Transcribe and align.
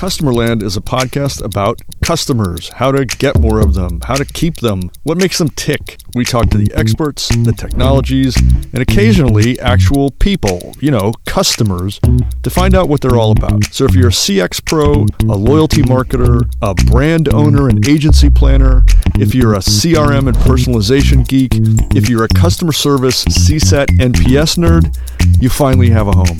Customerland 0.00 0.62
is 0.62 0.78
a 0.78 0.80
podcast 0.80 1.44
about 1.44 1.78
customers, 2.10 2.70
how 2.70 2.90
to 2.90 3.04
get 3.04 3.38
more 3.38 3.60
of 3.60 3.74
them, 3.74 4.00
how 4.02 4.16
to 4.16 4.24
keep 4.24 4.56
them, 4.56 4.90
what 5.04 5.16
makes 5.16 5.38
them 5.38 5.48
tick. 5.50 5.96
We 6.12 6.24
talk 6.24 6.50
to 6.50 6.58
the 6.58 6.68
experts, 6.74 7.28
the 7.28 7.52
technologies, 7.52 8.36
and 8.72 8.78
occasionally 8.78 9.60
actual 9.60 10.10
people, 10.10 10.74
you 10.80 10.90
know, 10.90 11.12
customers, 11.26 12.00
to 12.42 12.50
find 12.50 12.74
out 12.74 12.88
what 12.88 13.00
they're 13.00 13.14
all 13.14 13.30
about. 13.30 13.62
So 13.66 13.84
if 13.84 13.94
you're 13.94 14.08
a 14.08 14.10
CX 14.10 14.64
pro, 14.64 15.06
a 15.32 15.36
loyalty 15.36 15.82
marketer, 15.82 16.52
a 16.60 16.74
brand 16.90 17.32
owner, 17.32 17.68
an 17.68 17.88
agency 17.88 18.28
planner, 18.28 18.82
if 19.20 19.32
you're 19.32 19.54
a 19.54 19.58
CRM 19.58 20.26
and 20.26 20.36
personalization 20.38 21.24
geek, 21.28 21.52
if 21.94 22.08
you're 22.08 22.24
a 22.24 22.28
customer 22.34 22.72
service 22.72 23.24
CSAT 23.24 23.86
NPS 24.00 24.58
nerd, 24.58 24.98
you 25.40 25.48
finally 25.48 25.90
have 25.90 26.08
a 26.08 26.12
home. 26.12 26.38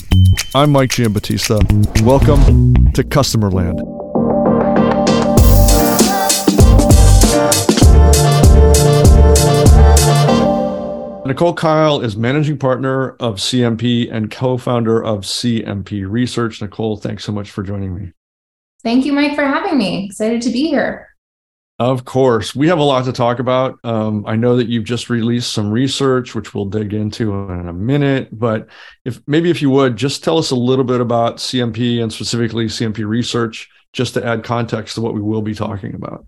I'm 0.52 0.72
Mike 0.72 0.90
Giambattista. 0.90 1.62
Welcome 2.02 2.92
to 2.94 3.04
Customerland. 3.04 3.99
Nicole 11.30 11.54
Kyle 11.54 12.00
is 12.00 12.16
managing 12.16 12.58
partner 12.58 13.10
of 13.20 13.36
CMP 13.36 14.12
and 14.12 14.32
co 14.32 14.58
founder 14.58 15.00
of 15.00 15.20
CMP 15.20 16.04
Research. 16.04 16.60
Nicole, 16.60 16.96
thanks 16.96 17.22
so 17.22 17.30
much 17.30 17.52
for 17.52 17.62
joining 17.62 17.94
me. 17.94 18.10
Thank 18.82 19.04
you, 19.04 19.12
Mike, 19.12 19.36
for 19.36 19.44
having 19.44 19.78
me. 19.78 20.06
Excited 20.06 20.42
to 20.42 20.50
be 20.50 20.66
here. 20.66 21.06
Of 21.78 22.04
course. 22.04 22.56
We 22.56 22.66
have 22.66 22.80
a 22.80 22.82
lot 22.82 23.04
to 23.04 23.12
talk 23.12 23.38
about. 23.38 23.78
Um, 23.84 24.24
I 24.26 24.34
know 24.34 24.56
that 24.56 24.66
you've 24.66 24.82
just 24.82 25.08
released 25.08 25.52
some 25.52 25.70
research, 25.70 26.34
which 26.34 26.52
we'll 26.52 26.64
dig 26.64 26.94
into 26.94 27.32
in 27.32 27.68
a 27.68 27.72
minute. 27.72 28.36
But 28.36 28.66
if 29.04 29.20
maybe 29.28 29.50
if 29.50 29.62
you 29.62 29.70
would 29.70 29.94
just 29.94 30.24
tell 30.24 30.36
us 30.36 30.50
a 30.50 30.56
little 30.56 30.84
bit 30.84 31.00
about 31.00 31.36
CMP 31.36 32.02
and 32.02 32.12
specifically 32.12 32.66
CMP 32.66 33.06
research, 33.06 33.70
just 33.92 34.14
to 34.14 34.26
add 34.26 34.42
context 34.42 34.96
to 34.96 35.00
what 35.00 35.14
we 35.14 35.20
will 35.20 35.42
be 35.42 35.54
talking 35.54 35.94
about. 35.94 36.26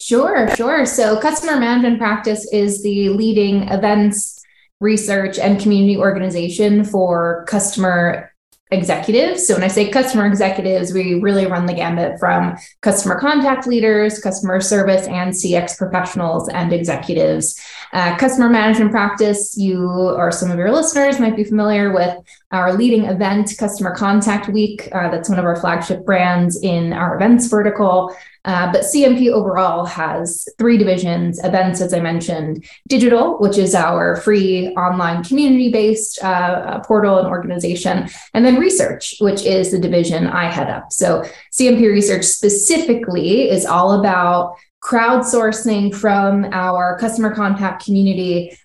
Sure, 0.00 0.48
sure. 0.56 0.86
So, 0.86 1.20
customer 1.20 1.60
management 1.60 1.98
practice 1.98 2.50
is 2.52 2.82
the 2.82 3.10
leading 3.10 3.68
events, 3.68 4.42
research, 4.80 5.38
and 5.38 5.60
community 5.60 5.96
organization 5.98 6.84
for 6.84 7.44
customer 7.46 8.30
executives. 8.70 9.46
So 9.46 9.54
when 9.54 9.64
I 9.64 9.68
say 9.68 9.90
customer 9.90 10.26
executives, 10.26 10.92
we 10.92 11.14
really 11.14 11.46
run 11.46 11.66
the 11.66 11.74
gambit 11.74 12.18
from 12.18 12.56
customer 12.82 13.18
contact 13.18 13.66
leaders, 13.66 14.20
customer 14.20 14.60
service, 14.60 15.06
and 15.06 15.32
CX 15.32 15.76
professionals 15.76 16.48
and 16.48 16.72
executives. 16.72 17.60
Uh, 17.92 18.16
customer 18.16 18.48
management 18.48 18.90
practice, 18.90 19.56
you 19.56 19.88
or 19.88 20.30
some 20.30 20.50
of 20.50 20.58
your 20.58 20.70
listeners 20.70 21.18
might 21.18 21.34
be 21.34 21.42
familiar 21.42 21.92
with 21.92 22.16
our 22.52 22.72
leading 22.72 23.04
event, 23.04 23.52
Customer 23.58 23.94
Contact 23.94 24.48
Week. 24.48 24.88
Uh, 24.92 25.10
that's 25.10 25.28
one 25.28 25.38
of 25.38 25.44
our 25.44 25.56
flagship 25.56 26.04
brands 26.04 26.60
in 26.62 26.92
our 26.92 27.16
events 27.16 27.48
vertical. 27.48 28.14
Uh, 28.44 28.72
but 28.72 28.82
CMP 28.82 29.30
overall 29.30 29.84
has 29.84 30.48
three 30.56 30.78
divisions 30.78 31.42
events, 31.44 31.80
as 31.80 31.92
I 31.92 32.00
mentioned, 32.00 32.64
digital, 32.88 33.38
which 33.38 33.58
is 33.58 33.74
our 33.74 34.16
free 34.16 34.68
online 34.76 35.22
community 35.22 35.70
based 35.70 36.22
uh, 36.22 36.80
portal 36.80 37.18
and 37.18 37.26
organization, 37.26 38.08
and 38.32 38.46
then 38.46 38.56
research, 38.56 39.16
which 39.20 39.44
is 39.44 39.72
the 39.72 39.78
division 39.78 40.26
I 40.26 40.50
head 40.50 40.70
up. 40.70 40.92
So 40.92 41.22
CMP 41.52 41.82
research 41.82 42.24
specifically 42.24 43.50
is 43.50 43.66
all 43.66 44.00
about 44.00 44.56
crowdsourcing 44.82 45.94
from 45.94 46.44
our 46.52 46.98
customer 46.98 47.34
contact 47.34 47.84
community 47.84 48.56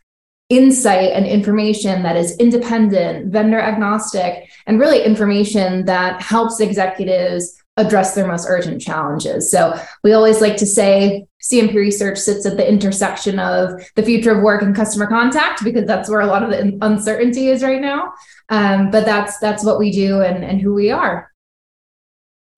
insight 0.50 1.12
and 1.12 1.26
information 1.26 2.04
that 2.04 2.16
is 2.16 2.38
independent, 2.38 3.32
vendor 3.32 3.60
agnostic, 3.60 4.50
and 4.68 4.80
really 4.80 5.04
information 5.04 5.86
that 5.86 6.22
helps 6.22 6.60
executives 6.60 7.62
address 7.78 8.16
their 8.16 8.28
most 8.28 8.46
urgent 8.48 8.82
challenges. 8.82 9.52
So 9.52 9.78
we 10.04 10.14
always 10.14 10.40
like 10.40 10.56
to 10.58 10.66
say 10.66 11.26
CMP 11.44 11.76
research 11.76 12.18
sits 12.18 12.46
at 12.46 12.58
the 12.58 12.68
intersection 12.68 13.38
of 13.38 13.72
the 13.96 14.04
future 14.04 14.32
of 14.32 14.44
work 14.44 14.62
and 14.62 14.76
customer 14.76 15.08
contact 15.08 15.64
because 15.64 15.86
that's 15.86 16.10
where 16.10 16.22
a 16.22 16.26
lot 16.26 16.44
of 16.44 16.50
the 16.52 16.78
uncertainty 16.82 17.50
is 17.50 17.64
right 17.64 17.82
now. 17.82 18.14
Um, 18.50 18.92
but 18.92 19.06
that's 19.06 19.38
that's 19.40 19.66
what 19.66 19.78
we 19.78 19.92
do 19.92 20.22
and, 20.22 20.44
and 20.44 20.62
who 20.62 20.74
we 20.74 20.90
are. 20.90 21.32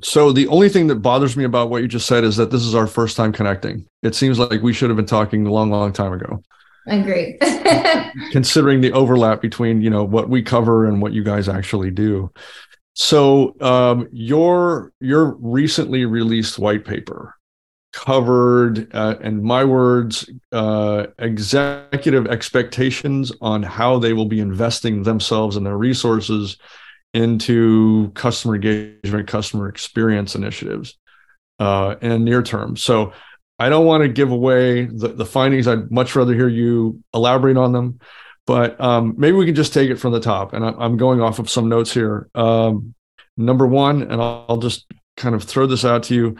So 0.04 0.32
the 0.32 0.48
only 0.48 0.70
thing 0.70 0.88
that 0.88 0.98
bothers 0.98 1.36
me 1.36 1.44
about 1.44 1.70
what 1.70 1.82
you 1.82 1.88
just 1.88 2.08
said 2.08 2.24
is 2.24 2.36
that 2.38 2.52
this 2.52 2.64
is 2.64 2.76
our 2.76 2.86
first 2.86 3.18
time 3.18 3.32
connecting. 3.32 3.88
It 4.04 4.14
seems 4.14 4.38
like 4.38 4.62
we 4.62 4.74
should 4.74 4.90
have 4.90 4.98
been 4.98 5.08
talking 5.08 5.48
a 5.48 5.52
long, 5.52 5.72
long 5.72 5.92
time 5.92 6.14
ago. 6.14 6.44
I 6.88 6.96
agree. 6.96 7.38
Considering 8.32 8.82
the 8.82 8.94
overlap 8.94 9.42
between 9.42 9.82
you 9.82 9.90
know 9.90 10.04
what 10.04 10.30
we 10.30 10.42
cover 10.42 10.86
and 10.86 11.02
what 11.02 11.14
you 11.14 11.24
guys 11.24 11.50
actually 11.50 11.92
do. 11.92 12.32
So 12.94 13.56
um, 13.60 14.08
your 14.12 14.94
your 15.02 15.36
recently 15.40 16.06
released 16.06 16.58
white 16.58 16.86
paper 16.86 17.36
covered, 17.92 18.94
uh, 18.96 19.16
in 19.22 19.44
my 19.44 19.64
words, 19.64 20.30
uh, 20.52 21.08
executive 21.18 22.28
expectations 22.28 23.32
on 23.42 23.64
how 23.64 23.98
they 23.98 24.14
will 24.14 24.26
be 24.26 24.40
investing 24.40 25.04
themselves 25.04 25.56
and 25.56 25.66
their 25.66 25.78
resources 25.78 26.58
into 27.14 28.12
customer 28.12 28.56
engagement, 28.56 29.28
customer 29.28 29.70
experience 29.70 30.36
initiatives 30.36 30.98
uh, 31.60 31.96
and 32.02 32.26
near 32.26 32.44
term. 32.44 32.78
So 32.78 33.14
I 33.60 33.70
don't 33.70 33.86
want 33.86 34.04
to 34.04 34.10
give 34.10 34.32
away 34.32 34.86
the, 34.86 35.10
the 35.10 35.26
findings. 35.26 35.68
I'd 35.68 35.90
much 35.92 36.16
rather 36.16 36.34
hear 36.34 36.48
you 36.48 37.04
elaborate 37.14 37.58
on 37.58 37.72
them. 37.72 38.00
But 38.46 38.80
um, 38.80 39.16
maybe 39.18 39.36
we 39.36 39.46
can 39.46 39.56
just 39.56 39.74
take 39.74 39.90
it 39.90 39.98
from 39.98 40.14
the 40.14 40.22
top. 40.22 40.54
And 40.54 40.64
I, 40.64 40.86
am 40.86 40.96
going 40.96 41.22
off 41.22 41.40
of 41.40 41.50
some 41.50 41.68
notes 41.68 41.94
here. 41.94 42.30
Um, 42.34 42.94
number 43.36 43.68
one, 43.68 44.04
and 44.04 44.22
I'll, 44.22 44.46
I'll, 44.48 44.58
just 44.58 44.86
kind 45.18 45.36
of 45.36 45.44
throw 45.44 45.66
this 45.66 45.84
out 45.84 46.04
to 46.04 46.16
you. 46.16 46.38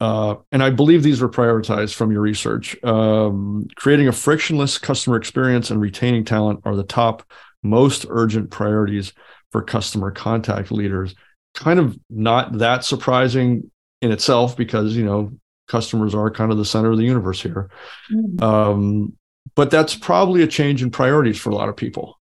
Uh, 0.00 0.36
and 0.52 0.62
I 0.62 0.70
believe 0.70 1.02
these 1.02 1.20
were 1.20 1.28
prioritized 1.28 1.94
from 1.94 2.12
your 2.12 2.20
research. 2.20 2.80
Um, 2.84 3.66
creating 3.74 4.06
a 4.06 4.12
frictionless 4.12 4.78
customer 4.78 5.16
experience 5.16 5.70
and 5.70 5.80
retaining 5.80 6.24
talent 6.24 6.60
are 6.64 6.76
the 6.76 6.84
top 6.84 7.28
most 7.62 8.06
urgent 8.08 8.50
priorities 8.50 9.12
for 9.52 9.62
customer 9.62 10.10
contact 10.10 10.70
leaders. 10.70 11.14
Kind 11.54 11.78
of 11.78 11.98
not 12.10 12.58
that 12.58 12.84
surprising 12.84 13.70
in 14.00 14.12
itself 14.12 14.56
because 14.56 14.96
you 14.96 15.04
know 15.04 15.32
customers 15.66 16.14
are 16.14 16.30
kind 16.30 16.50
of 16.50 16.58
the 16.58 16.64
center 16.64 16.90
of 16.90 16.98
the 16.98 17.04
universe 17.04 17.42
here. 17.42 17.70
Mm-hmm. 18.12 18.42
Um, 18.42 19.12
but 19.54 19.70
that's 19.70 19.94
probably 19.94 20.42
a 20.42 20.46
change 20.46 20.82
in 20.82 20.90
priorities 20.90 21.38
for 21.38 21.50
a 21.50 21.54
lot 21.54 21.68
of 21.68 21.76
people. 21.76 22.18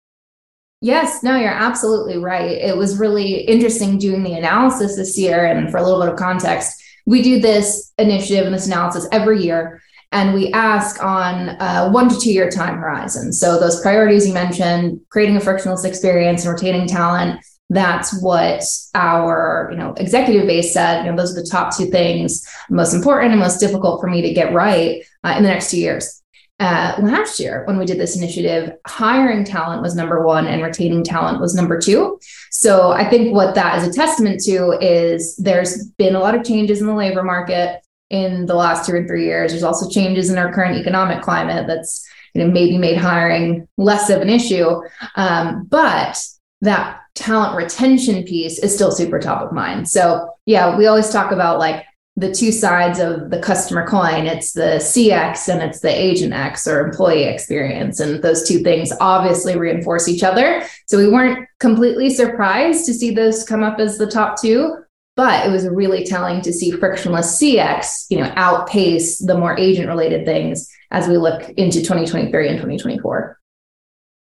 Yes, 0.80 1.22
no, 1.22 1.36
you're 1.36 1.50
absolutely 1.50 2.18
right. 2.18 2.50
It 2.50 2.76
was 2.76 2.98
really 2.98 3.40
interesting 3.40 3.98
doing 3.98 4.22
the 4.22 4.34
analysis 4.34 4.96
this 4.96 5.18
year. 5.18 5.46
And 5.46 5.70
for 5.70 5.78
a 5.78 5.82
little 5.82 6.00
bit 6.00 6.10
of 6.10 6.18
context, 6.18 6.82
we 7.06 7.22
do 7.22 7.40
this 7.40 7.92
initiative 7.98 8.44
and 8.44 8.54
this 8.54 8.66
analysis 8.66 9.08
every 9.10 9.42
year. 9.42 9.80
And 10.12 10.34
we 10.34 10.52
ask 10.52 11.02
on 11.02 11.50
a 11.60 11.90
one 11.90 12.08
to 12.08 12.18
two 12.18 12.32
year 12.32 12.48
time 12.48 12.78
horizon. 12.78 13.32
So, 13.32 13.58
those 13.58 13.80
priorities 13.80 14.26
you 14.26 14.32
mentioned, 14.32 15.00
creating 15.10 15.36
a 15.36 15.40
frictionless 15.40 15.84
experience 15.84 16.44
and 16.44 16.54
retaining 16.54 16.86
talent, 16.86 17.40
that's 17.70 18.20
what 18.22 18.62
our 18.94 19.68
you 19.72 19.76
know 19.76 19.92
executive 19.94 20.46
base 20.46 20.72
said 20.72 21.04
you 21.04 21.10
know 21.10 21.16
those 21.16 21.36
are 21.36 21.42
the 21.42 21.48
top 21.48 21.76
two 21.76 21.86
things 21.86 22.48
most 22.70 22.94
important 22.94 23.32
and 23.32 23.40
most 23.40 23.58
difficult 23.58 24.00
for 24.00 24.08
me 24.08 24.22
to 24.22 24.32
get 24.32 24.52
right 24.52 25.04
uh, 25.24 25.34
in 25.36 25.42
the 25.42 25.48
next 25.48 25.70
two 25.70 25.80
years. 25.80 26.22
Uh, 26.58 26.96
last 27.02 27.38
year 27.38 27.64
when 27.66 27.76
we 27.76 27.84
did 27.84 27.98
this 27.98 28.16
initiative 28.16 28.72
hiring 28.86 29.44
talent 29.44 29.82
was 29.82 29.94
number 29.94 30.24
one 30.24 30.46
and 30.46 30.62
retaining 30.62 31.04
talent 31.04 31.38
was 31.40 31.54
number 31.54 31.78
two. 31.78 32.18
So 32.50 32.92
i 32.92 33.08
think 33.08 33.34
what 33.34 33.54
that 33.56 33.78
is 33.78 33.88
a 33.88 33.92
testament 33.92 34.40
to 34.44 34.78
is 34.80 35.36
there's 35.36 35.86
been 35.98 36.14
a 36.14 36.20
lot 36.20 36.36
of 36.36 36.44
changes 36.44 36.80
in 36.80 36.86
the 36.86 36.94
labor 36.94 37.24
market 37.24 37.84
in 38.10 38.46
the 38.46 38.54
last 38.54 38.86
two 38.86 38.94
or 38.94 39.06
three 39.06 39.24
years 39.24 39.50
there's 39.50 39.62
also 39.62 39.88
changes 39.88 40.30
in 40.30 40.38
our 40.38 40.52
current 40.52 40.78
economic 40.78 41.22
climate 41.22 41.66
that's 41.66 42.06
you 42.34 42.44
know 42.44 42.50
maybe 42.50 42.78
made 42.78 42.96
hiring 42.96 43.66
less 43.76 44.10
of 44.10 44.20
an 44.20 44.30
issue 44.30 44.80
um, 45.16 45.66
but 45.68 46.16
that 46.60 47.00
talent 47.14 47.56
retention 47.56 48.22
piece 48.24 48.58
is 48.58 48.74
still 48.74 48.92
super 48.92 49.18
top 49.18 49.42
of 49.42 49.52
mind. 49.52 49.88
So, 49.88 50.30
yeah, 50.44 50.76
we 50.76 50.86
always 50.86 51.10
talk 51.10 51.32
about 51.32 51.58
like 51.58 51.84
the 52.18 52.32
two 52.32 52.50
sides 52.50 52.98
of 52.98 53.28
the 53.28 53.38
customer 53.40 53.86
coin 53.86 54.26
it's 54.26 54.52
the 54.52 54.78
CX 54.80 55.52
and 55.52 55.62
it's 55.62 55.80
the 55.80 55.90
agent 55.90 56.32
X 56.32 56.66
or 56.66 56.86
employee 56.86 57.24
experience. 57.24 58.00
And 58.00 58.22
those 58.22 58.48
two 58.48 58.60
things 58.60 58.90
obviously 59.00 59.58
reinforce 59.58 60.08
each 60.08 60.22
other. 60.22 60.62
So, 60.86 60.98
we 60.98 61.08
weren't 61.08 61.48
completely 61.58 62.10
surprised 62.10 62.86
to 62.86 62.94
see 62.94 63.10
those 63.10 63.44
come 63.44 63.62
up 63.62 63.80
as 63.80 63.98
the 63.98 64.06
top 64.06 64.40
two. 64.40 64.82
But 65.16 65.46
it 65.46 65.50
was 65.50 65.66
really 65.66 66.04
telling 66.04 66.42
to 66.42 66.52
see 66.52 66.70
frictionless 66.70 67.40
CX, 67.40 68.06
you 68.10 68.18
know, 68.18 68.30
outpace 68.36 69.18
the 69.18 69.36
more 69.36 69.58
agent 69.58 69.88
related 69.88 70.26
things 70.26 70.70
as 70.90 71.08
we 71.08 71.16
look 71.16 71.48
into 71.50 71.80
2023 71.80 72.48
and 72.48 72.56
2024. 72.58 73.38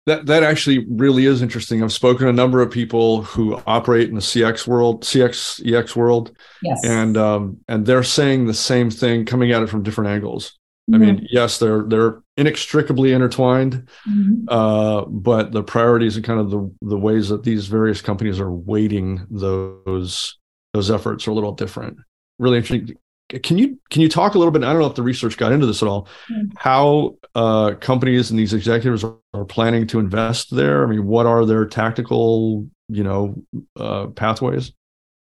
That 0.06 0.26
that 0.26 0.42
actually 0.42 0.84
really 0.88 1.24
is 1.24 1.40
interesting. 1.40 1.82
I've 1.82 1.92
spoken 1.92 2.24
to 2.24 2.28
a 2.28 2.32
number 2.32 2.60
of 2.60 2.70
people 2.70 3.22
who 3.22 3.58
operate 3.66 4.10
in 4.10 4.14
the 4.14 4.20
CX 4.20 4.66
world, 4.66 5.02
CX 5.02 5.64
EX 5.66 5.96
world, 5.96 6.36
yes. 6.62 6.84
and 6.84 7.16
um, 7.16 7.58
and 7.68 7.86
they're 7.86 8.02
saying 8.02 8.46
the 8.46 8.52
same 8.52 8.90
thing, 8.90 9.24
coming 9.24 9.50
at 9.52 9.62
it 9.62 9.68
from 9.68 9.82
different 9.82 10.10
angles. 10.10 10.58
Mm-hmm. 10.90 10.94
I 10.94 11.06
mean, 11.06 11.26
yes, 11.30 11.58
they're 11.58 11.84
they're 11.84 12.22
inextricably 12.36 13.12
intertwined, 13.12 13.88
mm-hmm. 14.06 14.46
uh, 14.48 15.06
but 15.06 15.52
the 15.52 15.62
priorities 15.62 16.16
and 16.16 16.24
kind 16.24 16.38
of 16.38 16.50
the 16.50 16.70
the 16.82 16.98
ways 16.98 17.30
that 17.30 17.42
these 17.42 17.68
various 17.68 18.02
companies 18.02 18.38
are 18.38 18.52
weighting 18.52 19.26
those 19.30 20.36
those 20.74 20.90
efforts 20.90 21.26
are 21.26 21.30
a 21.30 21.34
little 21.34 21.52
different. 21.52 21.96
Really 22.38 22.58
interesting. 22.58 22.96
Can 23.42 23.56
you 23.56 23.78
can 23.88 24.02
you 24.02 24.08
talk 24.08 24.34
a 24.34 24.38
little 24.38 24.52
bit? 24.52 24.62
I 24.62 24.72
don't 24.72 24.80
know 24.80 24.86
if 24.86 24.96
the 24.96 25.02
research 25.02 25.38
got 25.38 25.52
into 25.52 25.64
this 25.64 25.82
at 25.82 25.88
all. 25.88 26.06
Mm-hmm. 26.30 26.56
How 26.56 27.16
uh, 27.34 27.74
companies 27.80 28.30
and 28.30 28.38
these 28.38 28.52
executives 28.52 29.02
are, 29.02 29.16
are, 29.32 29.46
planning 29.46 29.86
to 29.88 29.98
invest 29.98 30.54
there? 30.54 30.84
I 30.84 30.90
mean, 30.90 31.06
what 31.06 31.24
are 31.24 31.46
their 31.46 31.64
tactical, 31.64 32.68
you 32.88 33.02
know, 33.02 33.42
uh, 33.78 34.08
pathways? 34.08 34.72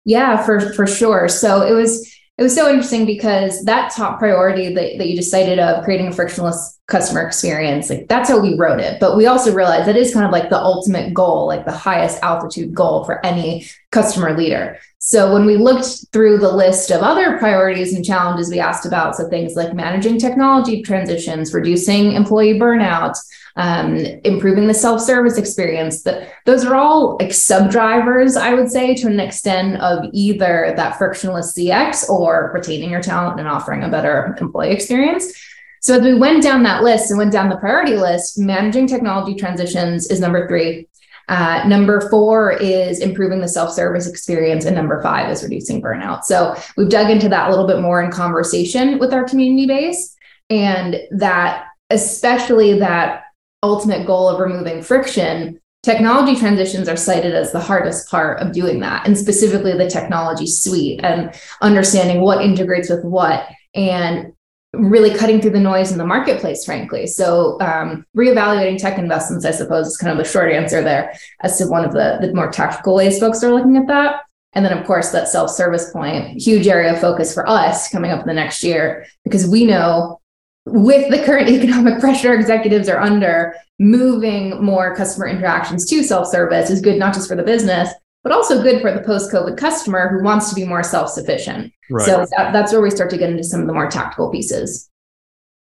Yeah, 0.04 0.42
for 0.44 0.72
for 0.72 0.86
sure. 0.86 1.28
So 1.28 1.62
it 1.62 1.74
was 1.74 2.12
it 2.38 2.42
was 2.42 2.54
so 2.54 2.68
interesting 2.68 3.06
because 3.06 3.62
that 3.64 3.92
top 3.92 4.18
priority 4.18 4.74
that, 4.74 4.98
that 4.98 5.06
you 5.06 5.14
just 5.14 5.30
cited 5.30 5.60
of 5.60 5.84
creating 5.84 6.08
a 6.08 6.12
frictionless 6.12 6.80
customer 6.92 7.22
experience, 7.22 7.88
like 7.88 8.06
that's 8.06 8.28
how 8.28 8.38
we 8.38 8.54
wrote 8.54 8.78
it. 8.78 9.00
But 9.00 9.16
we 9.16 9.26
also 9.26 9.54
realized 9.54 9.88
that 9.88 9.96
is 9.96 10.12
kind 10.12 10.26
of 10.26 10.30
like 10.30 10.50
the 10.50 10.60
ultimate 10.60 11.14
goal, 11.14 11.46
like 11.46 11.64
the 11.64 11.72
highest 11.72 12.22
altitude 12.22 12.74
goal 12.74 13.04
for 13.04 13.24
any 13.24 13.66
customer 13.90 14.36
leader. 14.36 14.78
So 14.98 15.32
when 15.32 15.46
we 15.46 15.56
looked 15.56 16.12
through 16.12 16.38
the 16.38 16.52
list 16.52 16.90
of 16.90 17.00
other 17.00 17.38
priorities 17.38 17.94
and 17.94 18.04
challenges 18.04 18.50
we 18.50 18.60
asked 18.60 18.84
about, 18.84 19.16
so 19.16 19.28
things 19.28 19.56
like 19.56 19.74
managing 19.74 20.18
technology 20.18 20.82
transitions, 20.82 21.54
reducing 21.54 22.12
employee 22.12 22.58
burnout, 22.58 23.16
um, 23.56 23.96
improving 24.24 24.66
the 24.66 24.74
self-service 24.74 25.38
experience. 25.38 26.02
That 26.02 26.30
those 26.44 26.64
are 26.64 26.74
all 26.74 27.16
like 27.18 27.32
sub-drivers, 27.32 28.36
I 28.36 28.52
would 28.52 28.70
say, 28.70 28.94
to 28.96 29.06
an 29.06 29.18
extent 29.18 29.80
of 29.80 30.04
either 30.12 30.74
that 30.76 30.98
frictionless 30.98 31.56
CX 31.56 32.08
or 32.08 32.50
retaining 32.54 32.90
your 32.90 33.02
talent 33.02 33.40
and 33.40 33.48
offering 33.48 33.82
a 33.82 33.88
better 33.88 34.36
employee 34.40 34.72
experience. 34.72 35.32
So 35.82 35.96
as 35.96 36.02
we 36.02 36.14
went 36.14 36.44
down 36.44 36.62
that 36.62 36.84
list 36.84 37.10
and 37.10 37.18
went 37.18 37.32
down 37.32 37.48
the 37.48 37.56
priority 37.56 37.96
list, 37.96 38.38
managing 38.38 38.86
technology 38.86 39.34
transitions 39.34 40.06
is 40.10 40.20
number 40.20 40.46
three. 40.46 40.88
Uh, 41.28 41.64
number 41.66 42.08
four 42.08 42.52
is 42.52 43.00
improving 43.00 43.40
the 43.40 43.48
self-service 43.48 44.06
experience, 44.06 44.64
and 44.64 44.76
number 44.76 45.02
five 45.02 45.28
is 45.30 45.42
reducing 45.42 45.82
burnout. 45.82 46.22
So 46.24 46.54
we've 46.76 46.88
dug 46.88 47.10
into 47.10 47.28
that 47.28 47.48
a 47.48 47.50
little 47.50 47.66
bit 47.66 47.80
more 47.80 48.00
in 48.00 48.12
conversation 48.12 48.98
with 48.98 49.12
our 49.12 49.24
community 49.24 49.66
base, 49.66 50.16
and 50.50 51.00
that 51.10 51.66
especially 51.90 52.78
that 52.78 53.24
ultimate 53.62 54.06
goal 54.06 54.28
of 54.28 54.40
removing 54.40 54.82
friction, 54.82 55.60
technology 55.82 56.38
transitions 56.38 56.88
are 56.88 56.96
cited 56.96 57.34
as 57.34 57.50
the 57.50 57.60
hardest 57.60 58.08
part 58.08 58.40
of 58.40 58.52
doing 58.52 58.80
that, 58.80 59.06
and 59.06 59.18
specifically 59.18 59.76
the 59.76 59.90
technology 59.90 60.46
suite 60.46 61.00
and 61.02 61.34
understanding 61.60 62.20
what 62.20 62.44
integrates 62.44 62.88
with 62.88 63.04
what 63.04 63.48
and 63.74 64.32
really 64.72 65.14
cutting 65.14 65.40
through 65.40 65.50
the 65.50 65.60
noise 65.60 65.92
in 65.92 65.98
the 65.98 66.06
marketplace, 66.06 66.64
frankly. 66.64 67.06
So, 67.06 67.60
um, 67.60 68.06
reevaluating 68.16 68.78
tech 68.78 68.98
investments, 68.98 69.44
I 69.44 69.50
suppose, 69.50 69.88
is 69.88 69.96
kind 69.98 70.18
of 70.18 70.24
a 70.24 70.28
short 70.28 70.50
answer 70.50 70.82
there 70.82 71.14
as 71.40 71.58
to 71.58 71.66
one 71.66 71.84
of 71.84 71.92
the, 71.92 72.18
the 72.20 72.34
more 72.34 72.50
tactical 72.50 72.94
ways 72.94 73.18
folks 73.20 73.44
are 73.44 73.52
looking 73.52 73.76
at 73.76 73.86
that. 73.88 74.22
And 74.54 74.64
then, 74.64 74.76
of 74.76 74.86
course, 74.86 75.10
that 75.10 75.28
self 75.28 75.50
service 75.50 75.90
point, 75.90 76.40
huge 76.40 76.66
area 76.66 76.92
of 76.92 77.00
focus 77.00 77.32
for 77.32 77.48
us 77.48 77.88
coming 77.88 78.10
up 78.10 78.20
in 78.20 78.26
the 78.26 78.34
next 78.34 78.62
year, 78.62 79.06
because 79.24 79.46
we 79.46 79.64
know 79.64 80.20
with 80.64 81.10
the 81.10 81.24
current 81.24 81.48
economic 81.50 82.00
pressure 82.00 82.34
executives 82.34 82.88
are 82.88 83.00
under, 83.00 83.54
moving 83.78 84.62
more 84.62 84.94
customer 84.94 85.26
interactions 85.26 85.84
to 85.90 86.02
self 86.02 86.28
service 86.28 86.70
is 86.70 86.80
good, 86.80 86.98
not 86.98 87.14
just 87.14 87.28
for 87.28 87.36
the 87.36 87.42
business, 87.42 87.92
but 88.22 88.32
also 88.32 88.62
good 88.62 88.80
for 88.80 88.92
the 88.92 89.02
post 89.02 89.32
COVID 89.32 89.56
customer 89.56 90.08
who 90.08 90.24
wants 90.24 90.48
to 90.48 90.54
be 90.54 90.64
more 90.64 90.82
self 90.82 91.10
sufficient. 91.10 91.72
Right. 91.90 92.06
So 92.06 92.26
that, 92.36 92.52
that's 92.52 92.72
where 92.72 92.80
we 92.80 92.90
start 92.90 93.10
to 93.10 93.18
get 93.18 93.30
into 93.30 93.44
some 93.44 93.60
of 93.60 93.66
the 93.66 93.72
more 93.72 93.90
tactical 93.90 94.30
pieces. 94.30 94.90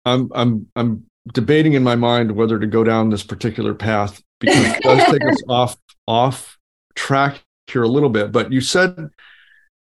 I'm 0.06 0.30
I'm 0.33 0.68
I'm 0.75 1.06
debating 1.33 1.74
in 1.74 1.83
my 1.83 1.95
mind 1.95 2.31
whether 2.31 2.59
to 2.59 2.68
go 2.68 2.83
down 2.83 3.09
this 3.09 3.24
particular 3.24 3.74
path 3.74 4.21
because 4.39 4.75
it 4.75 4.83
does 4.83 5.12
take 5.12 5.25
us 5.25 5.42
off 5.50 5.77
off 6.07 6.57
track 6.95 7.44
here 7.68 7.83
a 7.83 7.88
little 7.88 8.09
bit. 8.09 8.31
But 8.31 8.51
you 8.51 8.62
said 8.62 9.09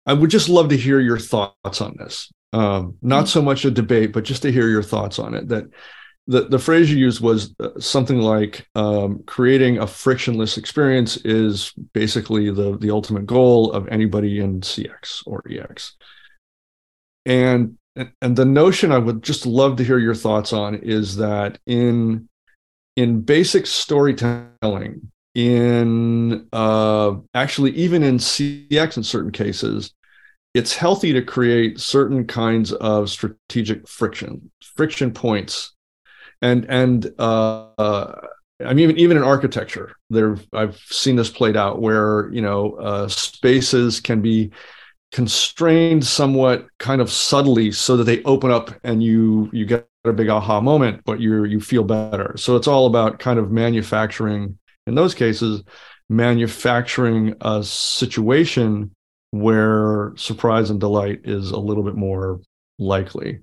I 0.05 0.13
would 0.13 0.31
just 0.31 0.49
love 0.49 0.69
to 0.69 0.77
hear 0.77 0.99
your 0.99 1.19
thoughts 1.19 1.81
on 1.81 1.95
this. 1.99 2.31
Um, 2.51 2.95
not 3.03 3.25
mm-hmm. 3.25 3.27
so 3.27 3.41
much 3.43 3.63
a 3.65 3.69
debate, 3.69 4.11
but 4.11 4.23
just 4.23 4.41
to 4.41 4.51
hear 4.51 4.67
your 4.67 4.81
thoughts 4.81 5.19
on 5.19 5.35
it. 5.35 5.49
That 5.49 5.65
the, 6.29 6.41
the 6.41 6.59
phrase 6.59 6.91
you 6.91 6.97
used 6.97 7.21
was 7.21 7.55
uh, 7.59 7.69
something 7.79 8.19
like 8.19 8.67
um, 8.75 9.23
creating 9.25 9.79
a 9.79 9.87
frictionless 9.87 10.57
experience 10.57 11.17
is 11.17 11.73
basically 11.93 12.51
the, 12.51 12.77
the 12.77 12.91
ultimate 12.91 13.25
goal 13.25 13.71
of 13.71 13.87
anybody 13.87 14.39
in 14.39 14.61
CX 14.61 15.23
or 15.25 15.43
EX. 15.49 15.95
And, 17.25 17.79
and 18.21 18.35
the 18.35 18.45
notion 18.45 18.91
I 18.91 18.99
would 18.99 19.23
just 19.23 19.47
love 19.47 19.77
to 19.77 19.83
hear 19.83 19.97
your 19.97 20.13
thoughts 20.13 20.53
on 20.53 20.75
is 20.75 21.15
that 21.15 21.57
in, 21.65 22.29
in 22.95 23.21
basic 23.21 23.65
storytelling, 23.65 25.11
in 25.33 26.47
uh, 26.53 27.15
actually 27.33 27.71
even 27.71 28.03
in 28.03 28.17
CX 28.19 28.97
in 28.97 29.03
certain 29.03 29.31
cases, 29.31 29.95
it's 30.53 30.75
healthy 30.75 31.11
to 31.13 31.23
create 31.23 31.79
certain 31.79 32.27
kinds 32.27 32.71
of 32.73 33.09
strategic 33.09 33.87
friction, 33.87 34.51
friction 34.61 35.11
points 35.11 35.73
and 36.41 36.65
and 36.69 37.13
uh, 37.19 38.13
I 38.63 38.73
mean 38.73 38.79
even 38.79 38.97
even 38.97 39.17
in 39.17 39.23
architecture, 39.23 39.95
there 40.09 40.37
I've 40.53 40.77
seen 40.77 41.15
this 41.15 41.29
played 41.29 41.57
out 41.57 41.81
where 41.81 42.29
you 42.31 42.41
know 42.41 42.73
uh, 42.75 43.07
spaces 43.07 43.99
can 43.99 44.21
be 44.21 44.51
constrained 45.11 46.05
somewhat 46.05 46.67
kind 46.77 47.01
of 47.01 47.11
subtly 47.11 47.71
so 47.71 47.97
that 47.97 48.03
they 48.03 48.21
open 48.23 48.51
up 48.51 48.71
and 48.83 49.01
you 49.01 49.49
you 49.51 49.65
get 49.65 49.87
a 50.05 50.13
big 50.13 50.29
aha 50.29 50.61
moment 50.61 51.01
but 51.03 51.19
you 51.19 51.45
you 51.45 51.59
feel 51.59 51.83
better. 51.83 52.35
So 52.37 52.55
it's 52.55 52.67
all 52.67 52.85
about 52.85 53.19
kind 53.19 53.39
of 53.39 53.51
manufacturing 53.51 54.57
in 54.87 54.95
those 54.95 55.13
cases 55.13 55.63
manufacturing 56.09 57.35
a 57.41 57.63
situation 57.63 58.91
where 59.31 60.11
surprise 60.15 60.71
and 60.71 60.79
delight 60.79 61.21
is 61.23 61.51
a 61.51 61.57
little 61.57 61.83
bit 61.83 61.95
more 61.95 62.41
likely. 62.79 63.41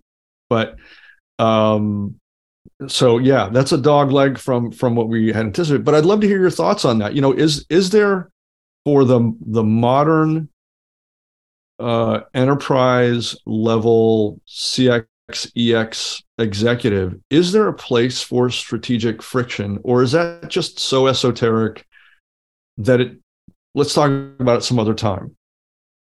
But 0.49 0.76
um 1.38 2.19
so 2.88 3.18
yeah 3.18 3.48
that's 3.50 3.72
a 3.72 3.78
dog 3.78 4.12
leg 4.12 4.38
from 4.38 4.70
from 4.70 4.94
what 4.94 5.08
we 5.08 5.28
had 5.28 5.46
anticipated 5.46 5.84
but 5.84 5.94
i'd 5.94 6.04
love 6.04 6.20
to 6.20 6.26
hear 6.26 6.40
your 6.40 6.50
thoughts 6.50 6.84
on 6.84 6.98
that. 6.98 7.14
You 7.14 7.22
know 7.22 7.32
is 7.32 7.64
is 7.68 7.90
there 7.90 8.30
for 8.84 9.04
the 9.04 9.36
the 9.40 9.64
modern 9.64 10.48
uh 11.78 12.20
enterprise 12.34 13.36
level 13.44 14.40
cx 14.48 15.06
ex 15.56 16.22
executive 16.38 17.18
is 17.30 17.52
there 17.52 17.68
a 17.68 17.74
place 17.74 18.22
for 18.22 18.48
strategic 18.48 19.22
friction 19.22 19.78
or 19.82 20.02
is 20.02 20.12
that 20.12 20.48
just 20.48 20.78
so 20.78 21.06
esoteric 21.06 21.84
that 22.78 23.00
it 23.00 23.18
let's 23.74 23.94
talk 23.94 24.10
about 24.38 24.58
it 24.58 24.62
some 24.62 24.78
other 24.78 24.94
time? 24.94 25.36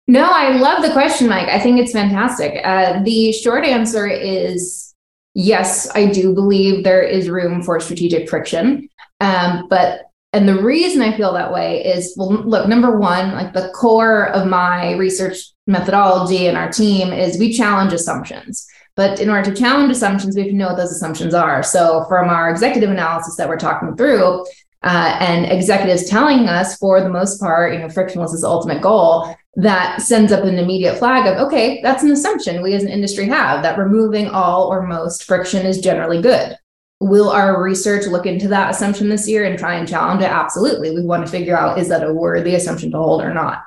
No 0.06 0.28
i 0.30 0.56
love 0.56 0.82
the 0.82 0.92
question 0.92 1.28
mike. 1.28 1.48
I 1.48 1.60
think 1.60 1.78
it's 1.78 1.92
fantastic. 1.92 2.60
Uh, 2.64 3.02
the 3.02 3.32
short 3.32 3.64
answer 3.64 4.06
is 4.06 4.93
yes, 5.34 5.90
I 5.94 6.06
do 6.06 6.32
believe 6.32 6.84
there 6.84 7.02
is 7.02 7.28
room 7.28 7.62
for 7.62 7.78
strategic 7.80 8.28
friction. 8.28 8.88
Um, 9.20 9.66
but 9.68 10.02
and 10.32 10.48
the 10.48 10.60
reason 10.60 11.00
I 11.00 11.16
feel 11.16 11.32
that 11.34 11.52
way 11.52 11.84
is 11.84 12.14
well, 12.16 12.30
look, 12.30 12.68
number 12.68 12.98
one, 12.98 13.32
like 13.32 13.52
the 13.52 13.68
core 13.68 14.28
of 14.30 14.48
my 14.48 14.94
research 14.94 15.36
methodology 15.66 16.48
and 16.48 16.56
our 16.56 16.70
team 16.70 17.12
is 17.12 17.38
we 17.38 17.52
challenge 17.52 17.92
assumptions. 17.92 18.66
But 18.96 19.20
in 19.20 19.28
order 19.28 19.50
to 19.50 19.56
challenge 19.56 19.90
assumptions, 19.90 20.34
we 20.34 20.42
have 20.42 20.50
to 20.50 20.56
know 20.56 20.68
what 20.68 20.76
those 20.76 20.92
assumptions 20.92 21.34
are. 21.34 21.62
So, 21.62 22.04
from 22.08 22.30
our 22.30 22.50
executive 22.50 22.90
analysis 22.90 23.36
that 23.36 23.48
we're 23.48 23.58
talking 23.58 23.96
through, 23.96 24.44
uh, 24.84 25.16
and 25.18 25.46
executives 25.46 26.08
telling 26.08 26.48
us, 26.48 26.76
for 26.78 27.00
the 27.00 27.08
most 27.08 27.40
part, 27.40 27.72
you 27.72 27.80
know, 27.80 27.88
frictionless 27.88 28.32
is 28.32 28.42
the 28.42 28.48
ultimate 28.48 28.82
goal 28.82 29.34
that 29.56 30.00
sends 30.00 30.32
up 30.32 30.44
an 30.44 30.58
immediate 30.58 30.98
flag 30.98 31.26
of, 31.26 31.46
okay, 31.46 31.80
that's 31.82 32.02
an 32.02 32.10
assumption 32.10 32.62
we 32.62 32.74
as 32.74 32.82
an 32.82 32.90
industry 32.90 33.28
have 33.28 33.62
that 33.62 33.78
removing 33.78 34.28
all 34.28 34.66
or 34.66 34.86
most 34.86 35.24
friction 35.24 35.64
is 35.64 35.80
generally 35.80 36.20
good. 36.20 36.56
Will 37.00 37.30
our 37.30 37.62
research 37.62 38.06
look 38.06 38.26
into 38.26 38.48
that 38.48 38.70
assumption 38.70 39.08
this 39.08 39.28
year 39.28 39.44
and 39.44 39.58
try 39.58 39.74
and 39.74 39.86
challenge 39.86 40.22
it? 40.22 40.30
Absolutely. 40.30 40.90
We 40.90 41.02
want 41.02 41.24
to 41.24 41.30
figure 41.30 41.56
out 41.56 41.78
is 41.78 41.88
that 41.88 42.04
a 42.04 42.12
worthy 42.12 42.54
assumption 42.54 42.90
to 42.92 42.98
hold 42.98 43.22
or 43.22 43.32
not? 43.32 43.62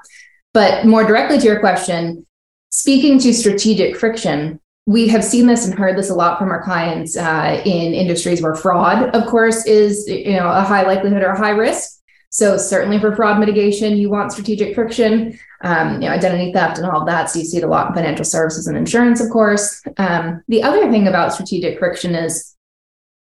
But 0.53 0.85
more 0.85 1.05
directly 1.05 1.37
to 1.37 1.45
your 1.45 1.59
question, 1.59 2.25
speaking 2.71 3.19
to 3.19 3.33
strategic 3.33 3.95
friction, 3.95 4.59
we 4.87 5.07
have 5.09 5.23
seen 5.23 5.47
this 5.47 5.65
and 5.65 5.77
heard 5.77 5.97
this 5.97 6.09
a 6.09 6.15
lot 6.15 6.39
from 6.39 6.49
our 6.49 6.63
clients 6.63 7.17
uh, 7.17 7.61
in 7.65 7.93
industries 7.93 8.41
where 8.41 8.55
fraud, 8.55 9.13
of 9.13 9.27
course, 9.27 9.65
is 9.65 10.07
you 10.07 10.37
know 10.37 10.49
a 10.49 10.61
high 10.61 10.83
likelihood 10.83 11.21
or 11.21 11.31
a 11.31 11.37
high 11.37 11.51
risk. 11.51 11.96
So 12.29 12.57
certainly 12.57 12.99
for 12.99 13.15
fraud 13.15 13.39
mitigation, 13.39 13.97
you 13.97 14.09
want 14.09 14.31
strategic 14.31 14.75
friction, 14.75 15.39
um, 15.61 16.01
you 16.01 16.07
know, 16.07 16.13
identity 16.13 16.51
theft 16.51 16.77
and 16.77 16.85
all 16.85 17.01
of 17.01 17.07
that. 17.07 17.29
So 17.29 17.39
you 17.39 17.45
see 17.45 17.57
it 17.57 17.63
a 17.63 17.67
lot 17.67 17.89
in 17.89 17.95
financial 17.95 18.25
services 18.25 18.67
and 18.67 18.77
insurance, 18.77 19.21
of 19.21 19.29
course. 19.29 19.81
Um, 19.97 20.43
the 20.47 20.61
other 20.61 20.91
thing 20.91 21.07
about 21.07 21.33
strategic 21.33 21.79
friction 21.79 22.15
is 22.15 22.55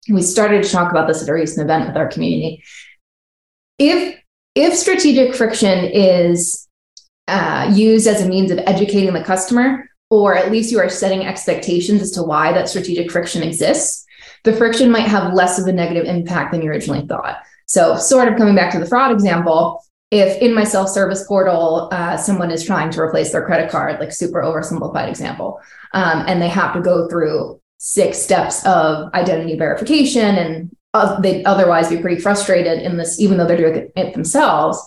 we 0.09 0.21
started 0.21 0.63
to 0.63 0.69
talk 0.69 0.91
about 0.91 1.07
this 1.07 1.21
at 1.21 1.29
a 1.29 1.33
recent 1.33 1.63
event 1.65 1.87
with 1.87 1.97
our 1.97 2.07
community. 2.07 2.63
If 3.77 4.19
if 4.53 4.73
strategic 4.73 5.33
friction 5.33 5.85
is 5.85 6.67
uh, 7.27 7.71
used 7.73 8.07
as 8.07 8.21
a 8.21 8.27
means 8.27 8.51
of 8.51 8.59
educating 8.59 9.13
the 9.13 9.23
customer, 9.23 9.89
or 10.09 10.35
at 10.35 10.51
least 10.51 10.71
you 10.71 10.79
are 10.79 10.89
setting 10.89 11.25
expectations 11.25 12.01
as 12.01 12.11
to 12.11 12.23
why 12.23 12.51
that 12.51 12.67
strategic 12.67 13.09
friction 13.09 13.43
exists, 13.43 14.05
the 14.43 14.53
friction 14.53 14.91
might 14.91 15.07
have 15.07 15.33
less 15.33 15.57
of 15.57 15.67
a 15.67 15.71
negative 15.71 16.05
impact 16.05 16.51
than 16.51 16.61
you 16.61 16.69
originally 16.69 17.05
thought. 17.07 17.37
So, 17.71 17.95
sort 17.95 18.27
of 18.27 18.37
coming 18.37 18.53
back 18.53 18.73
to 18.73 18.79
the 18.79 18.85
fraud 18.85 19.13
example, 19.13 19.81
if 20.11 20.41
in 20.41 20.53
my 20.53 20.65
self-service 20.65 21.25
portal 21.25 21.87
uh, 21.93 22.17
someone 22.17 22.51
is 22.51 22.65
trying 22.65 22.89
to 22.91 22.99
replace 22.99 23.31
their 23.31 23.45
credit 23.45 23.71
card 23.71 23.97
like 24.01 24.11
super 24.11 24.41
oversimplified 24.41 25.07
example 25.07 25.61
um, 25.93 26.25
and 26.27 26.41
they 26.41 26.49
have 26.49 26.73
to 26.73 26.81
go 26.81 27.07
through 27.07 27.61
six 27.77 28.17
steps 28.17 28.65
of 28.65 29.09
identity 29.13 29.57
verification 29.57 30.35
and 30.35 30.75
uh, 30.93 31.17
they'd 31.21 31.45
otherwise 31.45 31.87
be 31.87 31.97
pretty 31.97 32.19
frustrated 32.19 32.79
in 32.79 32.97
this 32.97 33.21
even 33.21 33.37
though 33.37 33.47
they're 33.47 33.55
doing 33.55 33.89
it 33.95 34.13
themselves 34.13 34.77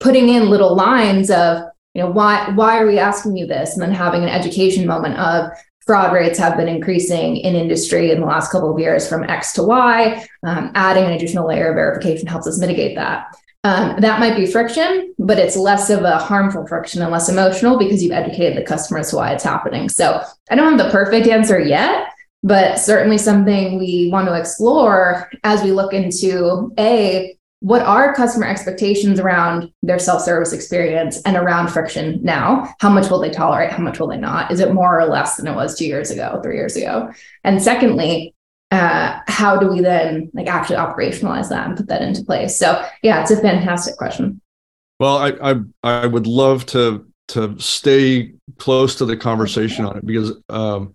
putting 0.00 0.28
in 0.28 0.50
little 0.50 0.74
lines 0.74 1.30
of 1.30 1.62
you 1.94 2.02
know 2.02 2.10
why 2.10 2.50
why 2.54 2.78
are 2.78 2.86
we 2.86 2.98
asking 2.98 3.36
you 3.36 3.46
this? 3.46 3.74
And 3.74 3.82
then 3.82 3.92
having 3.92 4.22
an 4.22 4.28
education 4.28 4.86
moment 4.86 5.18
of 5.18 5.50
fraud 5.86 6.12
rates 6.12 6.38
have 6.38 6.56
been 6.56 6.68
increasing 6.68 7.36
in 7.36 7.54
industry 7.54 8.10
in 8.10 8.20
the 8.20 8.26
last 8.26 8.50
couple 8.50 8.72
of 8.72 8.78
years 8.78 9.08
from 9.08 9.28
x 9.28 9.52
to 9.52 9.62
y 9.62 10.26
um, 10.44 10.70
adding 10.74 11.04
an 11.04 11.12
additional 11.12 11.46
layer 11.46 11.70
of 11.70 11.74
verification 11.74 12.26
helps 12.26 12.46
us 12.46 12.58
mitigate 12.58 12.94
that 12.96 13.34
um, 13.64 14.00
that 14.00 14.18
might 14.18 14.36
be 14.36 14.46
friction, 14.46 15.14
but 15.20 15.38
it's 15.38 15.56
less 15.56 15.88
of 15.88 16.02
a 16.02 16.18
harmful 16.18 16.66
friction 16.66 17.00
and 17.00 17.12
less 17.12 17.28
emotional 17.28 17.78
because 17.78 18.02
you've 18.02 18.12
educated 18.12 18.56
the 18.56 18.66
customers 18.66 19.12
why 19.12 19.32
it's 19.32 19.44
happening. 19.44 19.88
So 19.88 20.20
I 20.50 20.56
don't 20.56 20.76
have 20.76 20.86
the 20.86 20.92
perfect 20.92 21.28
answer 21.28 21.60
yet, 21.60 22.08
but 22.42 22.80
certainly 22.80 23.18
something 23.18 23.78
we 23.78 24.10
want 24.10 24.26
to 24.26 24.34
explore 24.34 25.30
as 25.44 25.62
we 25.62 25.70
look 25.70 25.92
into 25.92 26.72
a 26.76 27.36
what 27.62 27.82
are 27.82 28.12
customer 28.12 28.44
expectations 28.44 29.20
around 29.20 29.72
their 29.82 29.98
self-service 29.98 30.52
experience 30.52 31.22
and 31.22 31.36
around 31.36 31.68
friction 31.68 32.18
now 32.22 32.68
how 32.80 32.90
much 32.90 33.08
will 33.08 33.20
they 33.20 33.30
tolerate 33.30 33.70
how 33.70 33.82
much 33.82 34.00
will 34.00 34.08
they 34.08 34.16
not 34.16 34.50
is 34.50 34.58
it 34.58 34.74
more 34.74 35.00
or 35.00 35.06
less 35.06 35.36
than 35.36 35.46
it 35.46 35.54
was 35.54 35.78
two 35.78 35.86
years 35.86 36.10
ago 36.10 36.40
three 36.42 36.56
years 36.56 36.76
ago 36.76 37.10
and 37.44 37.62
secondly 37.62 38.34
uh, 38.72 39.20
how 39.28 39.58
do 39.58 39.68
we 39.68 39.80
then 39.80 40.30
like 40.32 40.46
actually 40.46 40.76
operationalize 40.76 41.50
that 41.50 41.66
and 41.68 41.76
put 41.76 41.88
that 41.88 42.00
into 42.00 42.24
place? 42.24 42.58
So 42.58 42.82
yeah, 43.02 43.20
it's 43.20 43.30
a 43.30 43.38
fantastic 43.38 43.98
question. 43.98 44.40
Well, 44.98 45.18
I 45.18 45.52
I, 45.52 45.60
I 45.84 46.06
would 46.06 46.26
love 46.26 46.64
to 46.66 47.06
to 47.28 47.58
stay 47.58 48.32
close 48.58 48.96
to 48.96 49.04
the 49.04 49.16
conversation 49.16 49.84
on 49.84 49.98
it 49.98 50.06
because 50.06 50.32
um, 50.48 50.94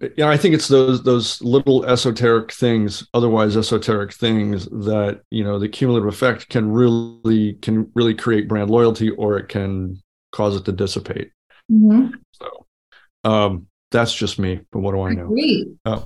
you 0.00 0.12
know 0.18 0.28
I 0.28 0.36
think 0.36 0.54
it's 0.54 0.68
those 0.68 1.02
those 1.02 1.40
little 1.42 1.84
esoteric 1.84 2.52
things, 2.52 3.06
otherwise 3.14 3.56
esoteric 3.56 4.12
things 4.12 4.66
that 4.66 5.22
you 5.30 5.44
know 5.44 5.58
the 5.58 5.68
cumulative 5.68 6.08
effect 6.08 6.48
can 6.48 6.70
really 6.70 7.54
can 7.54 7.90
really 7.94 8.14
create 8.14 8.48
brand 8.48 8.70
loyalty 8.70 9.10
or 9.10 9.38
it 9.38 9.48
can 9.48 10.00
cause 10.32 10.56
it 10.56 10.64
to 10.64 10.72
dissipate. 10.72 11.30
Mm-hmm. 11.70 12.08
So 12.32 12.66
um, 13.24 13.66
that's 13.90 14.14
just 14.14 14.38
me, 14.38 14.60
but 14.72 14.80
what 14.80 14.92
do 14.92 15.02
I 15.02 15.12
know? 15.12 15.34
Uh, 15.84 16.02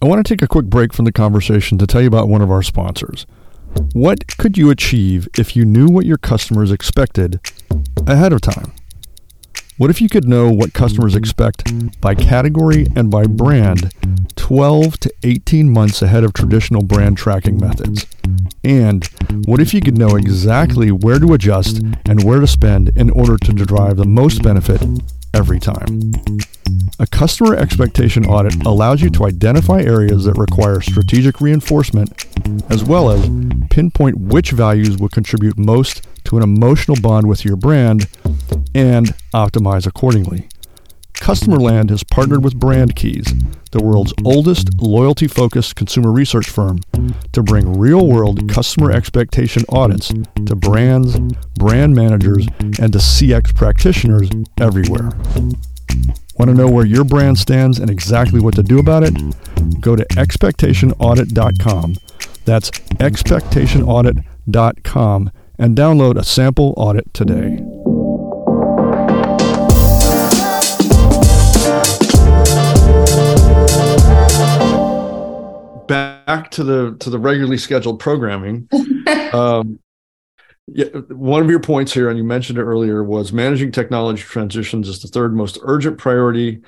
I 0.00 0.06
want 0.06 0.24
to 0.24 0.32
take 0.32 0.42
a 0.42 0.46
quick 0.48 0.66
break 0.66 0.92
from 0.92 1.04
the 1.04 1.12
conversation 1.12 1.78
to 1.78 1.86
tell 1.86 2.00
you 2.00 2.06
about 2.06 2.28
one 2.28 2.42
of 2.42 2.50
our 2.50 2.62
sponsors. 2.62 3.26
What 3.92 4.36
could 4.38 4.56
you 4.56 4.70
achieve 4.70 5.28
if 5.36 5.56
you 5.56 5.64
knew 5.64 5.88
what 5.88 6.06
your 6.06 6.18
customers 6.18 6.70
expected 6.70 7.40
ahead 8.06 8.32
of 8.32 8.40
time? 8.40 8.72
What 9.78 9.90
if 9.90 10.00
you 10.00 10.08
could 10.08 10.26
know 10.26 10.50
what 10.50 10.74
customers 10.74 11.14
expect 11.14 12.00
by 12.00 12.16
category 12.16 12.88
and 12.96 13.12
by 13.12 13.26
brand 13.26 13.94
12 14.34 14.98
to 14.98 15.14
18 15.22 15.70
months 15.70 16.02
ahead 16.02 16.24
of 16.24 16.32
traditional 16.32 16.82
brand 16.82 17.16
tracking 17.16 17.60
methods? 17.60 18.04
And 18.64 19.06
what 19.44 19.60
if 19.60 19.72
you 19.72 19.80
could 19.80 19.96
know 19.96 20.16
exactly 20.16 20.90
where 20.90 21.20
to 21.20 21.32
adjust 21.32 21.80
and 22.06 22.24
where 22.24 22.40
to 22.40 22.46
spend 22.48 22.90
in 22.96 23.10
order 23.10 23.36
to 23.36 23.52
derive 23.52 23.98
the 23.98 24.04
most 24.04 24.42
benefit 24.42 24.82
every 25.32 25.60
time? 25.60 26.10
A 26.98 27.06
customer 27.06 27.54
expectation 27.54 28.26
audit 28.26 28.56
allows 28.66 29.00
you 29.00 29.10
to 29.10 29.26
identify 29.26 29.80
areas 29.80 30.24
that 30.24 30.36
require 30.36 30.80
strategic 30.80 31.40
reinforcement, 31.40 32.26
as 32.68 32.82
well 32.82 33.10
as 33.10 33.30
pinpoint 33.70 34.18
which 34.18 34.50
values 34.50 34.98
will 34.98 35.08
contribute 35.08 35.56
most 35.56 36.04
to 36.24 36.36
an 36.36 36.42
emotional 36.42 37.00
bond 37.00 37.28
with 37.28 37.44
your 37.44 37.54
brand 37.54 38.08
and 38.78 39.08
optimize 39.34 39.86
accordingly. 39.86 40.48
Customerland 41.14 41.90
has 41.90 42.04
partnered 42.04 42.44
with 42.44 42.60
BrandKeys, 42.60 43.44
the 43.72 43.82
world's 43.82 44.14
oldest 44.24 44.80
loyalty 44.80 45.26
focused 45.26 45.74
consumer 45.74 46.12
research 46.12 46.48
firm, 46.48 46.78
to 47.32 47.42
bring 47.42 47.76
real 47.76 48.06
world 48.06 48.48
customer 48.48 48.92
expectation 48.92 49.64
audits 49.68 50.12
to 50.46 50.54
brands, 50.54 51.18
brand 51.58 51.96
managers, 51.96 52.46
and 52.60 52.92
to 52.92 53.00
CX 53.00 53.52
practitioners 53.52 54.30
everywhere. 54.60 55.10
Want 56.38 56.50
to 56.50 56.54
know 56.54 56.70
where 56.70 56.86
your 56.86 57.02
brand 57.02 57.36
stands 57.36 57.80
and 57.80 57.90
exactly 57.90 58.38
what 58.38 58.54
to 58.54 58.62
do 58.62 58.78
about 58.78 59.02
it? 59.02 59.12
Go 59.80 59.96
to 59.96 60.04
expectationaudit.com. 60.12 61.96
That's 62.44 62.70
expectationaudit.com 62.70 65.30
and 65.58 65.76
download 65.76 66.16
a 66.16 66.22
sample 66.22 66.74
audit 66.76 67.12
today. 67.12 67.60
Back 76.28 76.50
to 76.52 76.62
the 76.62 76.94
to 77.00 77.08
the 77.08 77.18
regularly 77.18 77.56
scheduled 77.56 78.00
programming. 78.00 78.68
um, 79.32 79.78
yeah, 80.66 80.84
one 81.08 81.42
of 81.42 81.48
your 81.48 81.58
points 81.58 81.94
here, 81.94 82.10
and 82.10 82.18
you 82.18 82.24
mentioned 82.24 82.58
it 82.58 82.64
earlier, 82.64 83.02
was 83.02 83.32
managing 83.32 83.72
technology 83.72 84.22
transitions 84.22 84.90
is 84.90 85.00
the 85.00 85.08
third 85.08 85.34
most 85.34 85.56
urgent 85.62 85.96
priority. 85.96 86.60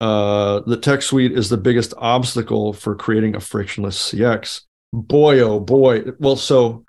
Uh, 0.00 0.60
the 0.60 0.78
tech 0.78 1.02
suite 1.02 1.32
is 1.32 1.50
the 1.50 1.58
biggest 1.58 1.92
obstacle 1.98 2.72
for 2.72 2.96
creating 2.96 3.36
a 3.36 3.40
frictionless 3.40 4.12
CX. 4.12 4.62
Boy, 4.94 5.40
oh 5.40 5.60
boy. 5.60 6.04
Well, 6.18 6.36
so 6.36 6.86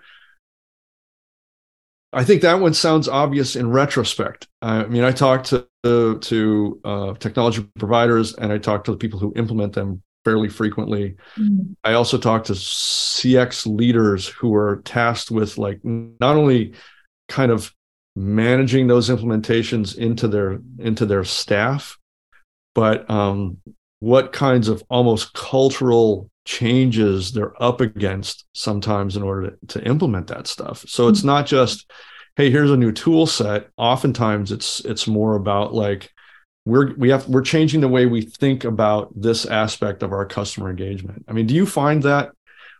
I 2.14 2.24
think 2.24 2.42
that 2.44 2.62
one 2.62 2.74
sounds 2.74 3.10
obvious 3.10 3.58
in 3.58 3.70
retrospect. 3.70 4.48
I 4.62 4.86
mean, 4.86 5.04
I 5.04 5.12
talk 5.12 5.44
to 5.46 5.68
to 5.84 6.82
uh, 6.86 7.14
technology 7.16 7.68
providers 7.78 8.34
and 8.36 8.54
I 8.54 8.60
talk 8.60 8.86
to 8.86 8.92
the 8.92 8.98
people 8.98 9.20
who 9.20 9.34
implement 9.36 9.74
them 9.74 10.02
fairly 10.24 10.50
frequently. 10.50 11.16
Mm-hmm. 11.38 11.74
I 11.84 11.94
also 11.94 12.18
talk 12.18 12.46
to 12.46 12.54
CX 12.54 13.66
leaders 13.66 14.28
who 14.28 14.56
are 14.56 14.82
tasked 14.86 15.32
with 15.32 15.58
like 15.58 15.80
not 15.84 16.36
only 16.36 16.74
kind 17.28 17.52
of 17.52 17.74
managing 18.16 18.88
those 18.88 19.10
implementations 19.10 19.98
into 19.98 20.28
their 20.28 20.60
into 20.80 21.06
their 21.06 21.24
staff, 21.24 21.98
but 22.76 23.10
um, 23.10 23.58
what 24.00 24.34
kinds 24.34 24.68
of 24.68 24.84
almost 24.90 25.34
cultural 25.34 26.30
changes 26.46 27.32
they're 27.32 27.62
up 27.62 27.82
against 27.82 28.46
sometimes 28.54 29.16
in 29.16 29.24
order 29.24 29.52
to, 29.52 29.80
to 29.80 29.88
implement 29.88 30.28
that 30.28 30.48
stuff. 30.48 30.84
So 30.88 31.08
it's 31.08 31.20
mm-hmm. 31.20 31.28
not 31.28 31.46
just, 31.46 31.90
hey, 32.36 32.52
here's 32.52 32.72
a 32.72 32.78
new 32.78 32.92
tool 32.92 33.26
set. 33.26 33.70
Oftentimes 33.78 34.52
it's 34.52 34.82
it's 34.82 35.08
more 35.08 35.36
about 35.36 35.74
like 35.74 36.12
we're 36.66 36.94
we 36.96 37.10
have 37.10 37.28
we're 37.28 37.42
changing 37.42 37.82
the 37.82 37.88
way 37.88 38.06
we 38.06 38.22
think 38.22 38.64
about 38.64 39.12
this 39.16 39.46
aspect 39.46 40.04
of 40.04 40.12
our 40.12 40.26
customer 40.26 40.70
engagement. 40.70 41.26
I 41.28 41.34
mean 41.34 41.46
do 41.46 41.54
you 41.54 41.66
find 41.66 42.04
that 42.04 42.32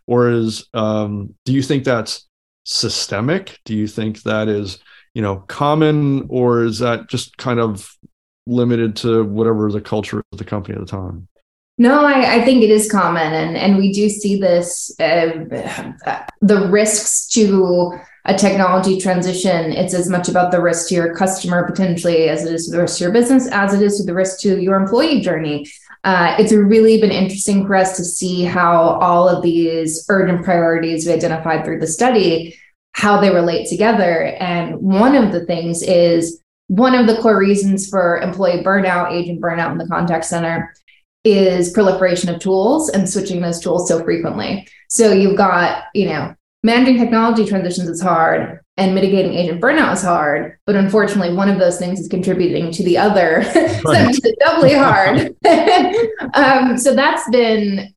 or 0.06 0.30
is 0.30 0.68
um, 0.74 1.34
do 1.44 1.52
you 1.52 1.62
think 1.62 1.84
that's 1.84 2.26
systemic? 2.64 3.60
Do 3.64 3.74
you 3.74 3.86
think 3.86 4.22
that 4.22 4.48
is 4.48 4.78
you 5.14 5.22
know 5.22 5.36
common 5.48 6.26
or 6.28 6.64
is 6.64 6.78
that 6.80 7.08
just 7.08 7.36
kind 7.36 7.60
of 7.60 7.96
limited 8.46 8.96
to 8.96 9.24
whatever 9.24 9.70
the 9.70 9.80
culture 9.80 10.22
of 10.32 10.38
the 10.38 10.44
company 10.44 10.74
at 10.74 10.80
the 10.80 10.90
time? 10.90 11.28
No, 11.76 12.04
I, 12.04 12.36
I, 12.36 12.44
think 12.44 12.62
it 12.62 12.70
is 12.70 12.88
common, 12.90 13.32
and 13.32 13.56
and 13.56 13.76
we 13.76 13.92
do 13.92 14.08
see 14.08 14.38
this 14.38 14.94
uh, 15.00 15.32
the 16.40 16.68
risks 16.70 17.26
to 17.30 17.98
a 18.26 18.34
technology 18.34 18.98
transition, 18.98 19.72
it's 19.72 19.92
as 19.92 20.08
much 20.08 20.28
about 20.28 20.50
the 20.50 20.60
risk 20.60 20.88
to 20.88 20.94
your 20.94 21.14
customer 21.14 21.66
potentially 21.66 22.28
as 22.28 22.44
it 22.44 22.54
is 22.54 22.66
to 22.66 22.72
the 22.72 22.80
risk 22.80 22.98
to 22.98 23.04
your 23.04 23.12
business, 23.12 23.48
as 23.48 23.74
it 23.74 23.82
is 23.82 23.98
to 23.98 24.04
the 24.04 24.14
risk 24.14 24.40
to 24.40 24.60
your 24.60 24.76
employee 24.76 25.20
journey. 25.20 25.66
Uh, 26.04 26.34
it's 26.38 26.52
really 26.52 27.00
been 27.00 27.10
interesting 27.10 27.66
for 27.66 27.74
us 27.74 27.96
to 27.96 28.04
see 28.04 28.44
how 28.44 28.98
all 29.00 29.28
of 29.28 29.42
these 29.42 30.04
urgent 30.08 30.44
priorities 30.44 31.06
we 31.06 31.12
identified 31.12 31.64
through 31.64 31.80
the 31.80 31.86
study, 31.86 32.58
how 32.92 33.20
they 33.20 33.30
relate 33.30 33.68
together. 33.68 34.24
And 34.38 34.76
one 34.76 35.14
of 35.14 35.32
the 35.32 35.44
things 35.44 35.82
is 35.82 36.40
one 36.68 36.94
of 36.94 37.06
the 37.06 37.20
core 37.20 37.38
reasons 37.38 37.88
for 37.88 38.20
employee 38.20 38.62
burnout, 38.62 39.12
agent 39.12 39.40
burnout 39.40 39.72
in 39.72 39.78
the 39.78 39.88
contact 39.88 40.24
center 40.24 40.74
is 41.24 41.72
proliferation 41.72 42.28
of 42.28 42.40
tools 42.40 42.90
and 42.90 43.08
switching 43.08 43.40
those 43.40 43.60
tools 43.60 43.88
so 43.88 44.02
frequently. 44.04 44.66
So 44.88 45.12
you've 45.12 45.36
got, 45.36 45.84
you 45.94 46.06
know, 46.06 46.34
managing 46.64 46.98
technology 46.98 47.44
transitions 47.44 47.88
is 47.88 48.02
hard 48.02 48.58
and 48.76 48.94
mitigating 48.94 49.34
agent 49.34 49.60
burnout 49.60 49.92
is 49.92 50.02
hard 50.02 50.58
but 50.66 50.74
unfortunately 50.74 51.32
one 51.32 51.48
of 51.48 51.60
those 51.60 51.78
things 51.78 52.00
is 52.00 52.08
contributing 52.08 52.72
to 52.72 52.82
the 52.82 52.98
other. 52.98 53.44
Right. 53.54 53.82
so 53.82 53.92
it 53.92 54.06
makes 54.06 54.18
it 54.24 54.38
doubly 54.40 54.72
hard. 54.86 55.36
Um, 56.34 56.76
so 56.78 56.96
that's 56.96 57.28
been 57.30 57.94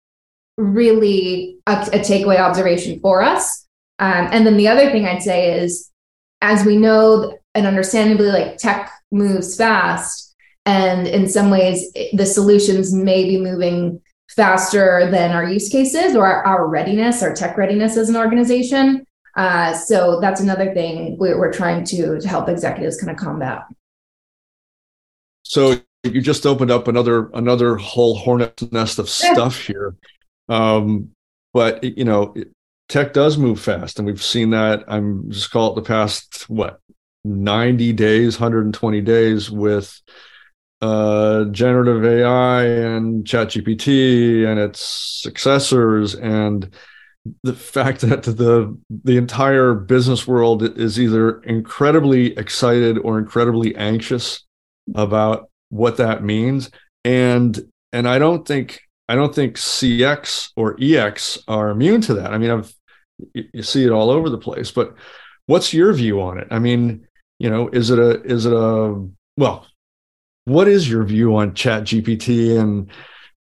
really 0.58 1.58
a, 1.66 1.72
a 1.72 2.00
takeaway 2.00 2.40
observation 2.40 3.00
for 3.00 3.24
us. 3.24 3.66
Um, 4.00 4.28
and 4.32 4.46
then 4.46 4.58
the 4.58 4.68
other 4.68 4.92
thing 4.92 5.08
i'd 5.08 5.24
say 5.24 5.60
is 5.60 5.90
as 6.42 6.64
we 6.64 6.78
know 6.78 7.36
and 7.56 7.66
understandably 7.66 8.28
like 8.28 8.58
tech 8.58 8.92
moves 9.12 9.56
fast 9.58 10.36
and 10.68 11.08
in 11.08 11.28
some 11.28 11.50
ways 11.50 11.92
the 12.14 12.26
solutions 12.26 12.94
may 12.94 13.24
be 13.24 13.40
moving 13.42 14.02
faster 14.38 15.10
than 15.12 15.32
our 15.32 15.44
use 15.44 15.68
cases 15.68 16.16
or 16.16 16.26
our, 16.26 16.46
our 16.46 16.68
readiness, 16.68 17.24
our 17.24 17.34
tech 17.34 17.58
readiness 17.58 17.98
as 17.98 18.08
an 18.08 18.16
organization. 18.16 19.04
Uh, 19.36 19.74
so 19.74 20.20
that's 20.22 20.40
another 20.40 20.74
thing 20.74 21.18
we're, 21.18 21.38
we're 21.38 21.52
trying 21.52 21.84
to, 21.84 22.20
to 22.20 22.28
help 22.28 22.48
executives 22.48 22.98
kind 23.02 23.12
of 23.12 23.18
combat. 23.18 23.64
So 25.44 25.82
you 26.04 26.22
just 26.22 26.46
opened 26.46 26.72
up 26.72 26.88
another 26.88 27.30
another 27.34 27.78
whole 27.78 28.18
hornet's 28.18 28.72
nest 28.72 29.00
of 29.00 29.10
stuff 29.10 29.60
here. 29.60 29.96
Um, 30.50 31.12
but 31.54 31.84
you 31.84 32.06
know, 32.06 32.36
tech 32.90 33.14
does 33.14 33.38
move 33.38 33.60
fast, 33.60 33.98
and 33.98 34.06
we've 34.06 34.24
seen 34.24 34.52
that. 34.52 34.84
I'm 34.88 35.32
just 35.32 35.52
call 35.52 35.72
it 35.72 35.76
the 35.76 35.88
past 35.88 36.50
what 36.50 36.80
90 37.24 37.94
days, 37.94 38.40
120 38.40 39.02
days 39.02 39.50
with 39.50 40.02
uh, 40.82 41.46
generative 41.46 42.06
AI 42.06 42.64
and 42.66 43.26
ChatGPT 43.26 44.46
and 44.46 44.60
its 44.60 44.80
successors, 45.22 46.16
and 46.16 46.74
the 47.44 47.54
fact 47.54 48.02
that 48.10 48.24
the 48.24 48.78
the 49.04 49.18
entire 49.18 49.74
business 49.74 50.28
world 50.28 50.64
is 50.78 51.00
either 51.00 51.42
incredibly 51.44 52.38
excited 52.38 52.98
or 53.00 53.20
incredibly 53.20 53.76
anxious 53.76 54.46
about 54.96 55.50
what 55.70 55.98
that 55.98 56.24
means. 56.24 56.70
And 57.04 57.60
and 57.94 58.08
i 58.08 58.20
don't 58.20 58.48
think 58.48 58.82
i 59.08 59.16
don't 59.16 59.34
think 59.34 59.56
cx 59.56 60.50
or 60.56 60.76
ex 60.80 61.38
are 61.48 61.70
immune 61.70 62.02
to 62.02 62.14
that. 62.16 62.34
I 62.34 62.38
mean 62.38 62.52
i've 62.52 62.74
you 63.34 63.64
see 63.64 63.84
it 63.84 63.92
all 63.92 64.12
over 64.12 64.30
the 64.30 64.38
place 64.38 64.70
but 64.72 64.94
what's 65.48 65.74
your 65.74 65.92
view 65.94 66.22
on 66.22 66.38
it? 66.38 66.48
I 66.52 66.60
mean 66.60 67.08
you 67.40 67.50
know 67.50 67.70
is 67.70 67.90
it 67.90 68.00
a 68.00 68.22
is 68.24 68.46
it 68.46 68.54
a 68.54 69.08
well 69.38 69.66
what 70.48 70.68
is 70.68 70.90
your 70.90 71.04
view 71.04 71.36
on 71.36 71.54
chat 71.54 71.84
gpt 71.84 72.60
and 72.60 72.90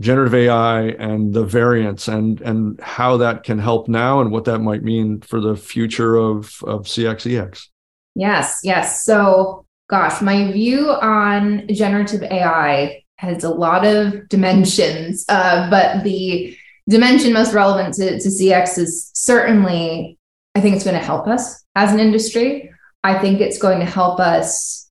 generative 0.00 0.34
ai 0.34 0.82
and 0.98 1.32
the 1.32 1.44
variants 1.44 2.08
and 2.08 2.40
and 2.42 2.78
how 2.80 3.16
that 3.16 3.44
can 3.44 3.58
help 3.58 3.88
now 3.88 4.20
and 4.20 4.30
what 4.30 4.44
that 4.44 4.58
might 4.58 4.82
mean 4.82 5.20
for 5.20 5.40
the 5.40 5.56
future 5.56 6.16
of 6.16 6.62
of 6.64 6.82
cx 6.82 7.40
ex 7.40 7.70
yes 8.14 8.60
yes 8.62 9.04
so 9.04 9.66
gosh, 9.88 10.20
my 10.20 10.50
view 10.52 10.90
on 10.90 11.66
generative 11.68 12.22
AI 12.22 13.02
has 13.18 13.44
a 13.44 13.50
lot 13.50 13.86
of 13.86 14.28
dimensions, 14.28 15.24
uh, 15.28 15.70
but 15.70 16.04
the 16.04 16.56
dimension 16.88 17.32
most 17.32 17.54
relevant 17.54 17.94
to, 17.94 18.18
to 18.18 18.28
CX 18.28 18.78
is 18.78 19.10
certainly, 19.14 20.18
I 20.54 20.60
think 20.60 20.74
it's 20.74 20.84
going 20.84 20.98
to 20.98 21.04
help 21.04 21.26
us 21.26 21.64
as 21.74 21.92
an 21.92 22.00
industry. 22.00 22.70
I 23.04 23.18
think 23.18 23.40
it's 23.40 23.58
going 23.58 23.80
to 23.80 23.86
help 23.86 24.20
us 24.20 24.85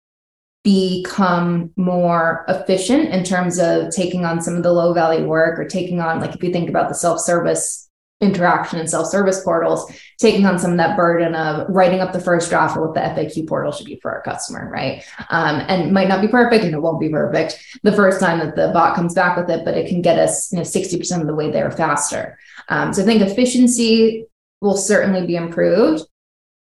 become 0.65 1.71
more 1.77 2.43
efficient 2.49 3.09
in 3.09 3.23
terms 3.23 3.59
of 3.59 3.91
taking 3.91 4.25
on 4.25 4.41
some 4.41 4.55
of 4.55 4.63
the 4.63 4.73
low 4.73 4.93
value 4.93 5.25
work 5.25 5.59
or 5.59 5.65
taking 5.65 6.01
on, 6.01 6.19
like, 6.19 6.35
if 6.35 6.43
you 6.43 6.51
think 6.51 6.67
about 6.67 6.89
the 6.89 6.95
self 6.95 7.21
service 7.21 7.83
interaction 8.21 8.79
and 8.79 8.89
self-service 8.89 9.43
portals 9.43 9.91
taking 10.19 10.45
on 10.45 10.57
some 10.57 10.71
of 10.71 10.77
that 10.77 10.95
burden 10.95 11.35
of 11.35 11.67
writing 11.67 11.99
up 11.99 12.13
the 12.13 12.19
first 12.19 12.49
draft 12.49 12.77
of 12.77 12.81
what 12.81 12.93
the 12.93 13.01
faq 13.01 13.45
portal 13.45 13.73
should 13.73 13.85
be 13.85 13.99
for 14.01 14.09
our 14.09 14.21
customer 14.21 14.69
right? 14.71 15.03
Um, 15.29 15.61
and 15.67 15.91
might 15.91 16.07
not 16.07 16.21
be 16.21 16.29
perfect 16.29 16.63
and 16.63 16.73
it 16.73 16.81
won't 16.81 17.01
be 17.01 17.09
perfect 17.09 17.61
the 17.83 17.91
first 17.91 18.21
time 18.21 18.39
that 18.39 18.55
the 18.55 18.71
bot 18.73 18.95
comes 18.95 19.13
back 19.13 19.35
with 19.35 19.49
it 19.49 19.65
but 19.65 19.75
it 19.75 19.89
can 19.89 20.01
get 20.01 20.17
us 20.17 20.49
you 20.53 20.57
know 20.57 20.63
60% 20.63 21.19
of 21.19 21.27
the 21.27 21.35
way 21.35 21.51
there 21.51 21.69
faster. 21.71 22.39
Um, 22.69 22.93
so 22.93 23.03
i 23.03 23.05
think 23.05 23.21
efficiency 23.21 24.25
will 24.61 24.77
certainly 24.77 25.27
be 25.27 25.35
improved 25.35 26.03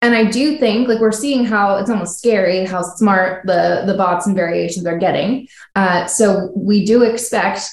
and 0.02 0.14
i 0.14 0.24
do 0.24 0.58
think 0.58 0.88
like 0.88 1.00
we're 1.00 1.10
seeing 1.10 1.44
how 1.44 1.76
it's 1.76 1.90
almost 1.90 2.18
scary 2.18 2.64
how 2.66 2.82
smart 2.82 3.46
the 3.46 3.84
the 3.86 3.94
bots 3.94 4.26
and 4.26 4.36
variations 4.36 4.86
are 4.86 4.98
getting 4.98 5.46
uh, 5.74 6.06
so 6.06 6.52
we 6.54 6.84
do 6.84 7.02
expect 7.02 7.70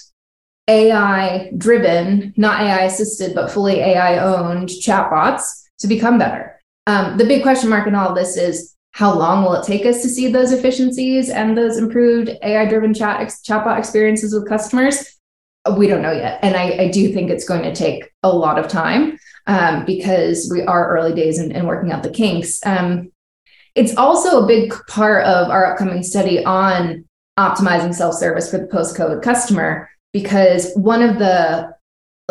AI 0.70 1.52
driven, 1.58 2.32
not 2.38 2.62
AI 2.62 2.84
assisted, 2.84 3.34
but 3.34 3.52
fully 3.52 3.80
AI 3.80 4.20
owned 4.20 4.70
chatbots 4.70 5.42
to 5.80 5.88
become 5.88 6.20
better. 6.20 6.62
Um, 6.86 7.18
the 7.18 7.26
big 7.26 7.42
question 7.42 7.70
mark 7.70 7.88
in 7.88 7.96
all 7.96 8.14
this 8.14 8.38
is 8.38 8.76
how 8.92 9.14
long 9.14 9.44
will 9.44 9.54
it 9.54 9.66
take 9.66 9.86
us 9.86 10.02
to 10.04 10.10
see 10.10 10.28
those 10.28 10.52
efficiencies 10.52 11.30
and 11.30 11.58
those 11.58 11.78
improved 11.78 12.32
AI 12.44 12.66
driven 12.66 12.94
chat 12.94 13.20
ex- 13.20 13.42
chatbot 13.42 13.80
experiences 13.80 14.34
with 14.34 14.48
customers? 14.48 15.18
We 15.78 15.88
don't 15.88 16.02
know 16.02 16.12
yet. 16.12 16.40
And 16.44 16.56
I, 16.56 16.84
I 16.84 16.88
do 16.90 17.12
think 17.14 17.30
it's 17.30 17.48
going 17.48 17.64
to 17.64 17.76
take 17.76 18.10
a 18.24 18.30
lot 18.30 18.60
of 18.60 18.68
time 18.68 19.18
um, 19.48 19.86
because 19.86 20.50
we 20.52 20.62
are 20.62 20.96
early 20.96 21.14
days 21.14 21.40
in 21.40 21.66
working 21.66 21.92
out 21.92 22.04
the 22.04 22.10
kinks. 22.10 22.66
Um, 22.66 23.12
it's 23.76 23.96
also 23.96 24.44
a 24.44 24.48
big 24.48 24.74
part 24.88 25.26
of 25.26 25.50
our 25.50 25.72
upcoming 25.72 26.04
study 26.04 26.44
on 26.44 27.06
optimizing 27.38 27.94
self 27.94 28.16
service 28.16 28.52
for 28.52 28.58
the 28.58 28.68
post 28.68 28.98
COVID 28.98 29.22
customer 29.22 29.90
because 30.12 30.74
one 30.76 31.02
of 31.02 31.20
the 31.20 31.74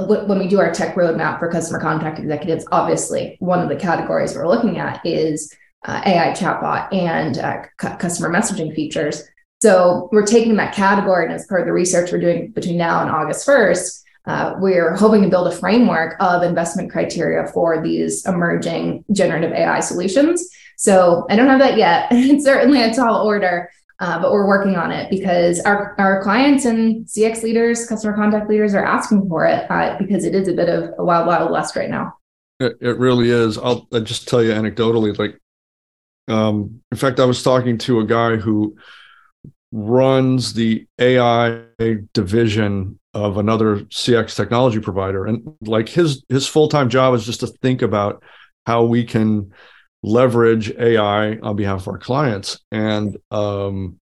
when 0.06 0.38
we 0.38 0.46
do 0.46 0.60
our 0.60 0.72
tech 0.72 0.94
roadmap 0.94 1.40
for 1.40 1.50
customer 1.50 1.80
contact 1.80 2.20
executives, 2.20 2.64
obviously 2.70 3.36
one 3.40 3.58
of 3.60 3.68
the 3.68 3.74
categories 3.74 4.34
we're 4.34 4.46
looking 4.46 4.78
at 4.78 5.04
is 5.04 5.52
uh, 5.86 6.00
AI 6.06 6.32
chatbot 6.32 6.92
and 6.92 7.38
uh, 7.38 7.62
customer 7.96 8.30
messaging 8.30 8.74
features. 8.74 9.24
So 9.60 10.08
we're 10.12 10.26
taking 10.26 10.54
that 10.56 10.74
category, 10.74 11.24
and 11.24 11.34
as 11.34 11.46
part 11.46 11.62
of 11.62 11.66
the 11.66 11.72
research 11.72 12.12
we're 12.12 12.20
doing 12.20 12.52
between 12.52 12.76
now 12.76 13.00
and 13.00 13.10
August 13.10 13.46
1st, 13.46 14.02
uh, 14.28 14.54
we're 14.58 14.94
hoping 14.94 15.22
to 15.22 15.28
build 15.28 15.48
a 15.48 15.56
framework 15.56 16.14
of 16.20 16.42
investment 16.42 16.92
criteria 16.92 17.46
for 17.46 17.82
these 17.82 18.26
emerging 18.26 19.02
generative 19.10 19.52
AI 19.52 19.80
solutions. 19.80 20.46
So 20.76 21.26
I 21.30 21.36
don't 21.36 21.48
have 21.48 21.60
that 21.60 21.78
yet. 21.78 22.08
it's 22.10 22.44
certainly 22.44 22.82
a 22.82 22.92
tall 22.92 23.26
order, 23.26 23.70
uh, 24.00 24.20
but 24.20 24.30
we're 24.30 24.46
working 24.46 24.76
on 24.76 24.92
it 24.92 25.08
because 25.10 25.60
our, 25.60 25.94
our 25.98 26.22
clients 26.22 26.66
and 26.66 27.06
CX 27.06 27.42
leaders, 27.42 27.86
customer 27.86 28.14
contact 28.14 28.50
leaders 28.50 28.74
are 28.74 28.84
asking 28.84 29.26
for 29.28 29.46
it 29.46 29.68
uh, 29.70 29.96
because 29.98 30.26
it 30.26 30.34
is 30.34 30.46
a 30.46 30.52
bit 30.52 30.68
of 30.68 30.92
a 30.98 31.04
wild, 31.04 31.26
wild 31.26 31.50
west 31.50 31.74
right 31.74 31.88
now. 31.88 32.12
It, 32.60 32.76
it 32.82 32.98
really 32.98 33.30
is. 33.30 33.56
I'll, 33.56 33.88
I'll, 33.92 34.00
just 34.00 34.28
tell 34.28 34.42
you 34.42 34.50
anecdotally, 34.50 35.16
like, 35.18 35.38
um, 36.28 36.82
in 36.92 36.98
fact, 36.98 37.18
I 37.18 37.24
was 37.24 37.42
talking 37.42 37.78
to 37.78 38.00
a 38.00 38.04
guy 38.04 38.36
who 38.36 38.76
runs 39.72 40.52
the 40.52 40.86
AI 40.98 41.62
division 42.12 42.97
of 43.14 43.38
another 43.38 43.78
CX 43.86 44.36
technology 44.36 44.80
provider. 44.80 45.26
And 45.26 45.54
like 45.62 45.88
his, 45.88 46.24
his 46.28 46.46
full-time 46.46 46.88
job 46.88 47.14
is 47.14 47.24
just 47.24 47.40
to 47.40 47.46
think 47.46 47.82
about 47.82 48.22
how 48.66 48.84
we 48.84 49.04
can 49.04 49.52
leverage 50.02 50.70
AI 50.72 51.38
on 51.38 51.56
behalf 51.56 51.80
of 51.82 51.88
our 51.88 51.98
clients. 51.98 52.60
And 52.70 53.16
um, 53.30 53.98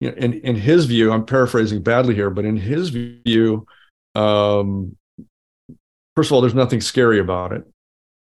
you 0.00 0.10
know, 0.10 0.16
in 0.16 0.34
in 0.34 0.56
his 0.56 0.86
view, 0.86 1.12
I'm 1.12 1.26
paraphrasing 1.26 1.82
badly 1.82 2.14
here, 2.14 2.30
but 2.30 2.44
in 2.44 2.56
his 2.56 2.90
view, 2.90 3.66
um, 4.14 4.96
first 6.14 6.30
of 6.30 6.34
all, 6.34 6.40
there's 6.40 6.54
nothing 6.54 6.80
scary 6.80 7.18
about 7.18 7.52
it. 7.52 7.64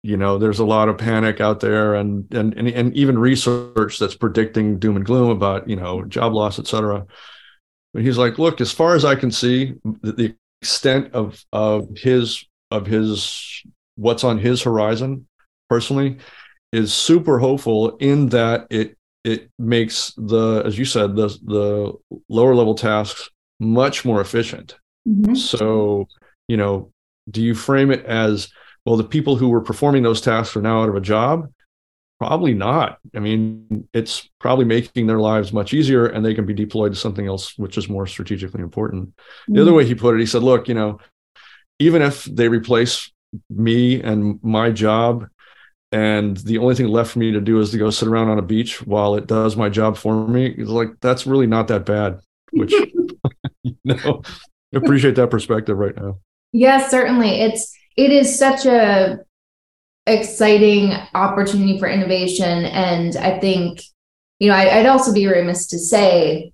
You 0.04 0.18
know, 0.18 0.38
there's 0.38 0.60
a 0.60 0.66
lot 0.66 0.90
of 0.90 0.98
panic 0.98 1.42
out 1.42 1.62
there, 1.62 1.96
and 1.96 2.32
and 2.34 2.54
and, 2.54 2.68
and 2.68 2.96
even 2.96 3.18
research 3.18 3.98
that's 3.98 4.16
predicting 4.16 4.78
doom 4.78 4.98
and 4.98 5.06
gloom 5.06 5.30
about 5.30 5.68
you 5.68 5.76
know 5.76 6.04
job 6.04 6.34
loss, 6.34 6.60
et 6.60 6.68
cetera. 6.68 7.06
But 7.94 8.02
he's 8.02 8.18
like, 8.18 8.40
look, 8.40 8.60
as 8.60 8.72
far 8.72 8.96
as 8.96 9.06
I 9.06 9.16
can 9.16 9.32
see, 9.32 9.76
the, 10.02 10.12
the 10.12 10.36
extent 10.62 11.14
of 11.14 11.44
of 11.52 11.90
his 11.96 12.46
of 12.72 12.88
his 12.88 13.64
what's 13.96 14.24
on 14.24 14.40
his 14.40 14.62
horizon 14.64 15.28
personally 15.70 16.18
is 16.72 16.94
super 16.94 17.38
hopeful 17.38 17.98
in 17.98 18.30
that 18.30 18.66
it 18.70 18.98
it 19.24 19.50
makes 19.60 20.14
the 20.18 20.64
as 20.66 20.78
you 20.78 20.86
said 20.86 21.16
the 21.16 21.28
the 21.44 21.94
lower 22.30 22.56
level 22.56 22.76
tasks 22.76 23.30
much 23.60 24.06
more 24.06 24.22
efficient 24.22 24.76
mm-hmm. 25.08 25.36
so 25.36 26.08
you 26.48 26.58
know 26.58 26.92
do 27.30 27.42
you 27.42 27.54
frame 27.54 27.92
it 27.92 28.04
as 28.06 28.50
well 28.86 28.98
the 28.98 29.04
people 29.04 29.36
who 29.36 29.50
were 29.50 29.62
performing 29.62 30.02
those 30.02 30.22
tasks 30.22 30.56
are 30.56 30.62
now 30.62 30.82
out 30.82 30.90
of 30.90 30.96
a 30.96 31.02
job 31.02 31.48
probably 32.20 32.54
not 32.54 33.00
i 33.16 33.20
mean 33.20 33.88
it's 33.94 34.30
probably 34.40 34.66
making 34.66 35.08
their 35.08 35.20
lives 35.20 35.52
much 35.52 35.74
easier 35.74 36.06
and 36.06 36.26
they 36.26 36.34
can 36.34 36.46
be 36.46 36.54
deployed 36.54 36.94
to 36.94 36.98
something 36.98 37.28
else 37.28 37.58
which 37.58 37.78
is 37.78 37.90
more 37.90 38.08
strategically 38.08 38.62
important 38.62 39.10
mm-hmm. 39.10 39.54
the 39.54 39.62
other 39.62 39.72
mm-hmm. 39.72 39.78
way 39.78 39.86
he 39.86 39.96
put 39.96 40.16
it 40.16 40.20
he 40.20 40.26
said 40.26 40.44
look 40.44 40.68
you 40.68 40.74
know 40.74 41.00
even 41.80 42.02
if 42.02 42.24
they 42.26 42.48
replace 42.48 43.12
me 43.50 44.02
and 44.02 44.40
my 44.44 44.72
job 44.72 45.28
and 45.92 46.38
the 46.38 46.58
only 46.58 46.76
thing 46.76 46.88
left 46.88 47.12
for 47.12 47.20
me 47.20 47.32
to 47.32 47.42
do 47.42 47.60
is 47.60 47.72
to 47.72 47.78
go 47.78 47.90
sit 47.90 48.08
around 48.08 48.30
on 48.30 48.40
a 48.40 48.44
beach 48.44 48.86
while 48.86 49.16
it 49.16 49.28
does 49.28 49.56
my 49.56 49.70
job 49.70 49.98
for 49.98 50.28
me 50.28 50.48
it's 50.48 50.70
like 50.70 50.90
that's 51.02 51.28
really 51.28 51.48
not 51.48 51.68
that 51.68 51.86
bad 51.86 52.20
which 52.52 52.74
you 53.64 53.76
know 53.84 54.22
appreciate 54.74 55.16
that 55.16 55.30
perspective 55.30 55.78
right 55.78 55.96
now 55.96 56.18
yes 56.52 56.90
certainly 56.90 57.42
it's 57.42 57.76
it 57.96 58.12
is 58.12 58.38
such 58.38 58.66
a 58.66 59.20
exciting 60.06 60.92
opportunity 61.14 61.80
for 61.80 61.88
innovation 61.88 62.66
and 62.66 63.16
i 63.18 63.40
think 63.40 63.82
you 64.40 64.50
know 64.50 64.56
I, 64.56 64.78
would 64.78 64.86
also 64.86 65.14
be 65.14 65.28
remiss 65.28 65.68
to 65.68 65.80
say 65.80 66.52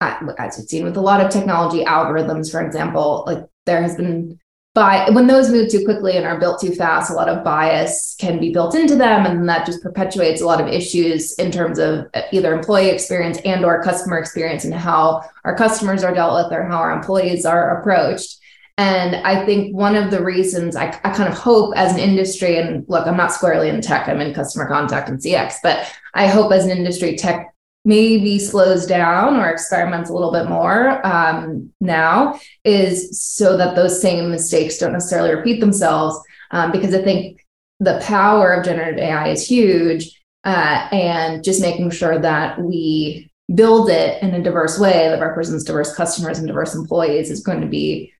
as 0.00 0.58
we've 0.58 0.68
seen 0.68 0.84
with 0.84 0.96
a 0.96 1.00
lot 1.00 1.20
of 1.20 1.30
technology 1.30 1.84
algorithms 1.84 2.52
for 2.52 2.64
example 2.64 3.24
like 3.26 3.44
there 3.66 3.82
has 3.82 3.96
been 3.96 4.38
but 4.78 5.12
when 5.12 5.26
those 5.26 5.50
move 5.50 5.68
too 5.70 5.84
quickly 5.84 6.16
and 6.16 6.24
are 6.24 6.38
built 6.38 6.60
too 6.60 6.72
fast, 6.72 7.10
a 7.10 7.14
lot 7.14 7.28
of 7.28 7.42
bias 7.42 8.14
can 8.20 8.38
be 8.38 8.52
built 8.52 8.76
into 8.76 8.94
them, 8.94 9.26
and 9.26 9.48
that 9.48 9.66
just 9.66 9.82
perpetuates 9.82 10.40
a 10.40 10.46
lot 10.46 10.60
of 10.60 10.68
issues 10.68 11.34
in 11.34 11.50
terms 11.50 11.80
of 11.80 12.06
uh, 12.14 12.22
either 12.30 12.54
employee 12.54 12.90
experience 12.90 13.38
and 13.44 13.64
or 13.64 13.82
customer 13.82 14.18
experience 14.18 14.64
and 14.64 14.72
how 14.72 15.22
our 15.44 15.56
customers 15.56 16.04
are 16.04 16.14
dealt 16.14 16.44
with 16.44 16.56
or 16.56 16.62
how 16.62 16.76
our 16.76 16.92
employees 16.92 17.44
are 17.44 17.80
approached. 17.80 18.37
And 18.78 19.16
I 19.16 19.44
think 19.44 19.74
one 19.74 19.96
of 19.96 20.12
the 20.12 20.22
reasons 20.24 20.76
I, 20.76 20.86
I 21.02 21.10
kind 21.10 21.28
of 21.28 21.36
hope 21.36 21.74
as 21.76 21.92
an 21.92 21.98
industry, 21.98 22.58
and 22.58 22.84
look, 22.88 23.08
I'm 23.08 23.16
not 23.16 23.32
squarely 23.32 23.68
in 23.68 23.80
tech, 23.80 24.08
I'm 24.08 24.20
in 24.20 24.32
customer 24.32 24.68
contact 24.68 25.08
and 25.08 25.18
CX, 25.18 25.56
but 25.64 25.92
I 26.14 26.28
hope 26.28 26.52
as 26.52 26.64
an 26.64 26.70
industry, 26.70 27.16
tech 27.16 27.52
maybe 27.84 28.38
slows 28.38 28.86
down 28.86 29.36
or 29.36 29.50
experiments 29.50 30.10
a 30.10 30.12
little 30.12 30.30
bit 30.30 30.48
more 30.48 31.04
um, 31.04 31.70
now 31.80 32.38
is 32.64 33.20
so 33.20 33.56
that 33.56 33.74
those 33.74 34.00
same 34.00 34.30
mistakes 34.30 34.78
don't 34.78 34.92
necessarily 34.92 35.34
repeat 35.34 35.58
themselves. 35.58 36.18
Um, 36.50 36.70
because 36.70 36.94
I 36.94 37.02
think 37.02 37.44
the 37.80 38.00
power 38.02 38.52
of 38.52 38.64
generative 38.64 38.98
AI 39.00 39.28
is 39.28 39.46
huge. 39.46 40.14
Uh, 40.44 40.88
and 40.92 41.42
just 41.42 41.60
making 41.60 41.90
sure 41.90 42.18
that 42.18 42.60
we 42.60 43.30
build 43.54 43.90
it 43.90 44.22
in 44.22 44.34
a 44.34 44.42
diverse 44.42 44.78
way 44.78 45.08
that 45.08 45.20
represents 45.20 45.64
diverse 45.64 45.94
customers 45.94 46.38
and 46.38 46.46
diverse 46.46 46.74
employees 46.74 47.30
is 47.30 47.40
going 47.40 47.60
to 47.60 47.66
be 47.66 48.12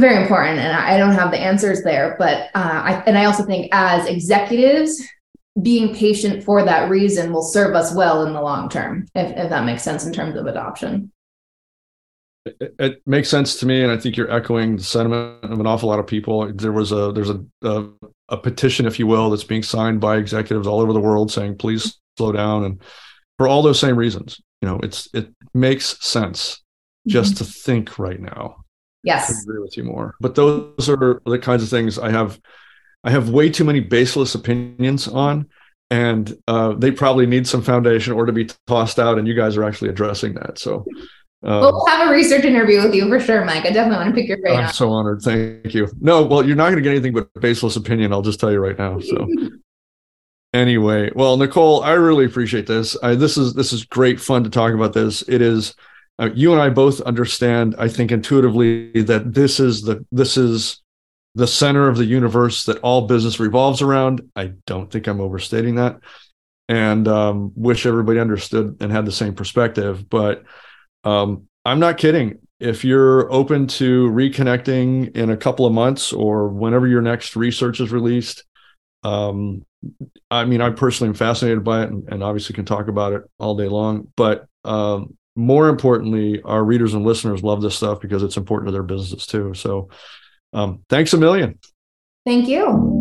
very 0.00 0.16
important 0.22 0.58
and 0.58 0.72
i 0.74 0.96
don't 0.96 1.12
have 1.12 1.30
the 1.30 1.38
answers 1.38 1.82
there 1.82 2.16
but 2.18 2.48
uh, 2.54 2.82
I, 2.84 3.02
and 3.06 3.18
i 3.18 3.26
also 3.26 3.44
think 3.44 3.68
as 3.72 4.06
executives 4.06 5.02
being 5.60 5.94
patient 5.94 6.42
for 6.42 6.64
that 6.64 6.88
reason 6.88 7.32
will 7.32 7.42
serve 7.42 7.74
us 7.74 7.94
well 7.94 8.24
in 8.26 8.32
the 8.32 8.40
long 8.40 8.68
term 8.68 9.06
if, 9.14 9.36
if 9.36 9.50
that 9.50 9.64
makes 9.64 9.82
sense 9.82 10.06
in 10.06 10.12
terms 10.12 10.36
of 10.36 10.46
adoption. 10.46 11.12
It, 12.46 12.74
it, 12.78 13.02
makes 13.06 13.28
sense 13.28 13.60
to 13.60 13.66
me 13.66 13.82
and 13.82 13.92
i 13.92 13.96
think 13.96 14.16
you're 14.16 14.32
echoing 14.32 14.76
the 14.76 14.82
sentiment 14.82 15.44
of 15.44 15.60
an 15.60 15.66
awful 15.66 15.88
lot 15.88 16.00
of 16.00 16.08
people. 16.08 16.52
There 16.52 16.72
was 16.72 16.90
a 16.90 17.12
there's 17.12 17.30
a, 17.30 17.44
a, 17.62 17.88
a 18.30 18.36
petition 18.36 18.86
if 18.86 18.98
you 18.98 19.06
will 19.06 19.30
that's 19.30 19.44
being 19.44 19.62
signed 19.62 20.00
by 20.00 20.16
executives 20.16 20.66
all 20.66 20.80
over 20.80 20.92
the 20.92 21.00
world 21.00 21.30
saying 21.30 21.58
please 21.58 22.00
slow 22.16 22.32
down 22.32 22.64
and 22.64 22.82
for 23.38 23.46
all 23.46 23.62
those 23.62 23.78
same 23.78 23.96
reasons 23.96 24.40
you 24.60 24.68
know 24.68 24.80
it's 24.82 25.08
it 25.14 25.32
makes 25.54 26.04
sense 26.04 26.62
just 27.06 27.34
mm-hmm. 27.34 27.44
to 27.44 27.50
think 27.52 27.98
right 27.98 28.20
now 28.20 28.61
Yes. 29.02 29.30
I 29.30 29.42
agree 29.42 29.60
with 29.60 29.76
you 29.76 29.84
more. 29.84 30.14
But 30.20 30.34
those 30.34 30.88
are 30.88 31.20
the 31.24 31.38
kinds 31.40 31.62
of 31.62 31.68
things 31.68 31.98
I 31.98 32.10
have 32.10 32.40
I 33.04 33.10
have 33.10 33.30
way 33.30 33.50
too 33.50 33.64
many 33.64 33.80
baseless 33.80 34.34
opinions 34.34 35.08
on 35.08 35.48
and 35.90 36.36
uh, 36.46 36.72
they 36.74 36.90
probably 36.90 37.26
need 37.26 37.46
some 37.46 37.62
foundation 37.62 38.12
or 38.12 38.26
to 38.26 38.32
be 38.32 38.48
tossed 38.66 38.98
out 38.98 39.18
and 39.18 39.26
you 39.26 39.34
guys 39.34 39.56
are 39.56 39.64
actually 39.64 39.90
addressing 39.90 40.34
that. 40.34 40.58
So 40.58 40.86
um, 41.42 41.60
we'll 41.60 41.86
have 41.86 42.08
a 42.08 42.12
research 42.12 42.44
interview 42.44 42.82
with 42.82 42.94
you 42.94 43.08
for 43.08 43.18
sure, 43.18 43.44
Mike. 43.44 43.66
I 43.66 43.70
definitely 43.70 43.96
want 43.96 44.14
to 44.14 44.14
pick 44.14 44.28
your 44.28 44.38
brain. 44.38 44.60
I'm 44.60 44.72
so 44.72 44.90
honored. 44.90 45.22
Thank 45.22 45.74
you. 45.74 45.88
No, 46.00 46.22
well, 46.22 46.46
you're 46.46 46.56
not 46.56 46.66
going 46.66 46.76
to 46.76 46.82
get 46.82 46.92
anything 46.92 47.12
but 47.12 47.28
baseless 47.40 47.74
opinion. 47.74 48.12
I'll 48.12 48.22
just 48.22 48.38
tell 48.38 48.52
you 48.52 48.60
right 48.60 48.78
now. 48.78 49.00
So 49.00 49.28
anyway, 50.54 51.10
well, 51.14 51.36
Nicole, 51.36 51.82
I 51.82 51.92
really 51.92 52.24
appreciate 52.24 52.66
this. 52.66 52.96
I, 53.02 53.16
this 53.16 53.36
is 53.36 53.54
this 53.54 53.72
is 53.72 53.84
great 53.84 54.20
fun 54.20 54.44
to 54.44 54.50
talk 54.50 54.72
about 54.72 54.92
this. 54.92 55.22
It 55.28 55.42
is 55.42 55.74
uh, 56.22 56.30
you 56.34 56.52
and 56.52 56.62
I 56.62 56.68
both 56.68 57.00
understand, 57.00 57.74
I 57.78 57.88
think, 57.88 58.12
intuitively 58.12 59.02
that 59.02 59.34
this 59.34 59.58
is 59.58 59.82
the 59.82 60.06
this 60.12 60.36
is 60.36 60.80
the 61.34 61.48
center 61.48 61.88
of 61.88 61.96
the 61.96 62.04
universe 62.04 62.64
that 62.66 62.78
all 62.78 63.08
business 63.08 63.40
revolves 63.40 63.82
around. 63.82 64.30
I 64.36 64.52
don't 64.64 64.88
think 64.88 65.08
I'm 65.08 65.20
overstating 65.20 65.74
that, 65.76 65.98
and 66.68 67.08
um, 67.08 67.52
wish 67.56 67.86
everybody 67.86 68.20
understood 68.20 68.76
and 68.80 68.92
had 68.92 69.04
the 69.04 69.10
same 69.12 69.34
perspective. 69.34 70.08
But 70.08 70.44
um, 71.02 71.48
I'm 71.64 71.80
not 71.80 71.98
kidding. 71.98 72.38
If 72.60 72.84
you're 72.84 73.32
open 73.32 73.66
to 73.66 74.08
reconnecting 74.10 75.16
in 75.16 75.30
a 75.30 75.36
couple 75.36 75.66
of 75.66 75.72
months 75.72 76.12
or 76.12 76.46
whenever 76.46 76.86
your 76.86 77.02
next 77.02 77.34
research 77.34 77.80
is 77.80 77.90
released, 77.90 78.44
um, 79.02 79.66
I 80.30 80.44
mean, 80.44 80.60
I 80.60 80.70
personally 80.70 81.08
am 81.08 81.14
fascinated 81.14 81.64
by 81.64 81.82
it 81.82 81.90
and, 81.90 82.08
and, 82.08 82.22
obviously 82.22 82.54
can 82.54 82.64
talk 82.64 82.86
about 82.86 83.14
it 83.14 83.22
all 83.40 83.56
day 83.56 83.66
long. 83.66 84.12
But 84.14 84.46
um, 84.64 85.16
more 85.34 85.68
importantly, 85.68 86.42
our 86.42 86.62
readers 86.62 86.94
and 86.94 87.04
listeners 87.04 87.42
love 87.42 87.62
this 87.62 87.76
stuff 87.76 88.00
because 88.00 88.22
it's 88.22 88.36
important 88.36 88.68
to 88.68 88.72
their 88.72 88.82
businesses 88.82 89.26
too. 89.26 89.54
So 89.54 89.88
um, 90.52 90.84
thanks 90.88 91.12
a 91.12 91.18
million. 91.18 91.58
Thank 92.24 92.48
you. 92.48 92.91